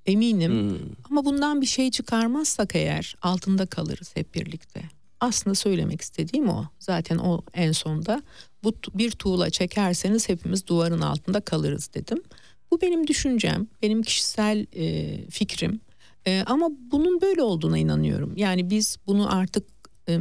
[0.05, 0.51] eminim.
[0.51, 0.77] Hmm.
[1.09, 4.81] Ama bundan bir şey çıkarmazsak eğer altında kalırız hep birlikte.
[5.19, 6.65] Aslında söylemek istediğim o.
[6.79, 8.21] Zaten o en sonda
[8.63, 12.23] bu bir tuğla çekerseniz hepimiz duvarın altında kalırız dedim.
[12.71, 15.79] Bu benim düşüncem, benim kişisel e, fikrim.
[16.27, 18.33] E, ama bunun böyle olduğuna inanıyorum.
[18.37, 19.67] Yani biz bunu artık
[20.09, 20.17] e,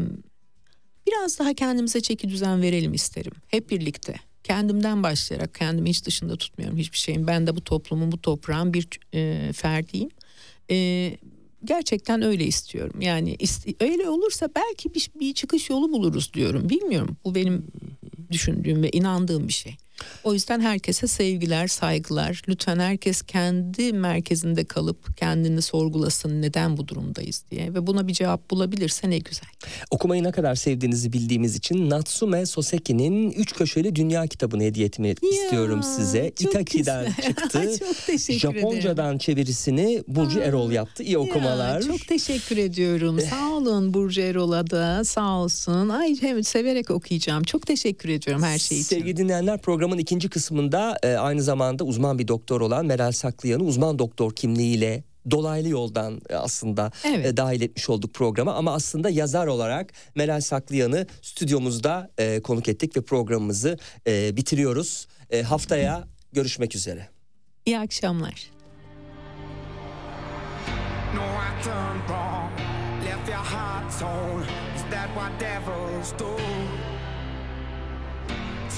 [1.07, 3.33] biraz daha kendimize çeki düzen verelim isterim.
[3.49, 4.15] Hep birlikte.
[4.45, 7.27] Kendimden başlayarak kendimi hiç dışında tutmuyorum hiçbir şeyin.
[7.27, 10.09] Ben de bu toplumun, bu toprağın bir e, ferdiyim.
[10.71, 11.17] E,
[11.65, 13.01] gerçekten öyle istiyorum.
[13.01, 16.69] Yani ist- öyle olursa belki bir, bir çıkış yolu buluruz diyorum.
[16.69, 17.17] Bilmiyorum.
[17.25, 17.67] Bu benim
[18.31, 19.77] düşündüğüm ve inandığım bir şey.
[20.25, 22.43] O yüzden herkese sevgiler, saygılar.
[22.49, 28.51] Lütfen herkes kendi merkezinde kalıp kendini sorgulasın neden bu durumdayız diye ve buna bir cevap
[28.51, 29.49] bulabilirse ne güzel.
[29.91, 35.83] Okumayı ne kadar sevdiğinizi bildiğimiz için Natsume Soseki'nin Üç Köşeli Dünya kitabını hediye etmek istiyorum
[35.83, 36.33] size.
[36.43, 37.23] çok Itaki'den güzel.
[37.29, 37.79] çıktı.
[37.79, 39.19] çok teşekkür Japoncadan ederim.
[39.19, 41.03] çevirisini Burcu Aa, Erol yaptı.
[41.03, 41.81] İyi okumalar.
[41.81, 43.21] Ya, çok teşekkür ediyorum.
[43.31, 45.89] Sağ olun Burcu Erol'a da sağ olsun.
[45.89, 47.43] Ay hem severek okuyacağım.
[47.43, 48.89] Çok teşekkür ediyorum her şey için.
[48.89, 53.99] Sevgili dinleyenler programın ikinci kısmında e, aynı zamanda uzman bir doktor olan Meral Saklıyan'ı uzman
[53.99, 57.27] doktor kimliğiyle dolaylı yoldan e, aslında Evet.
[57.27, 62.97] e, dahil etmiş olduk programa ama aslında yazar olarak Meral Saklıyan'ı stüdyomuzda e, konuk ettik
[62.97, 65.07] ve programımızı e, bitiriyoruz.
[65.31, 67.09] E, haftaya görüşmek üzere.
[67.67, 68.51] İyi akşamlar.
[71.15, 72.53] No, I done wrong.
[73.05, 74.43] Left your heart torn.
[74.77, 76.90] Is that what devils do?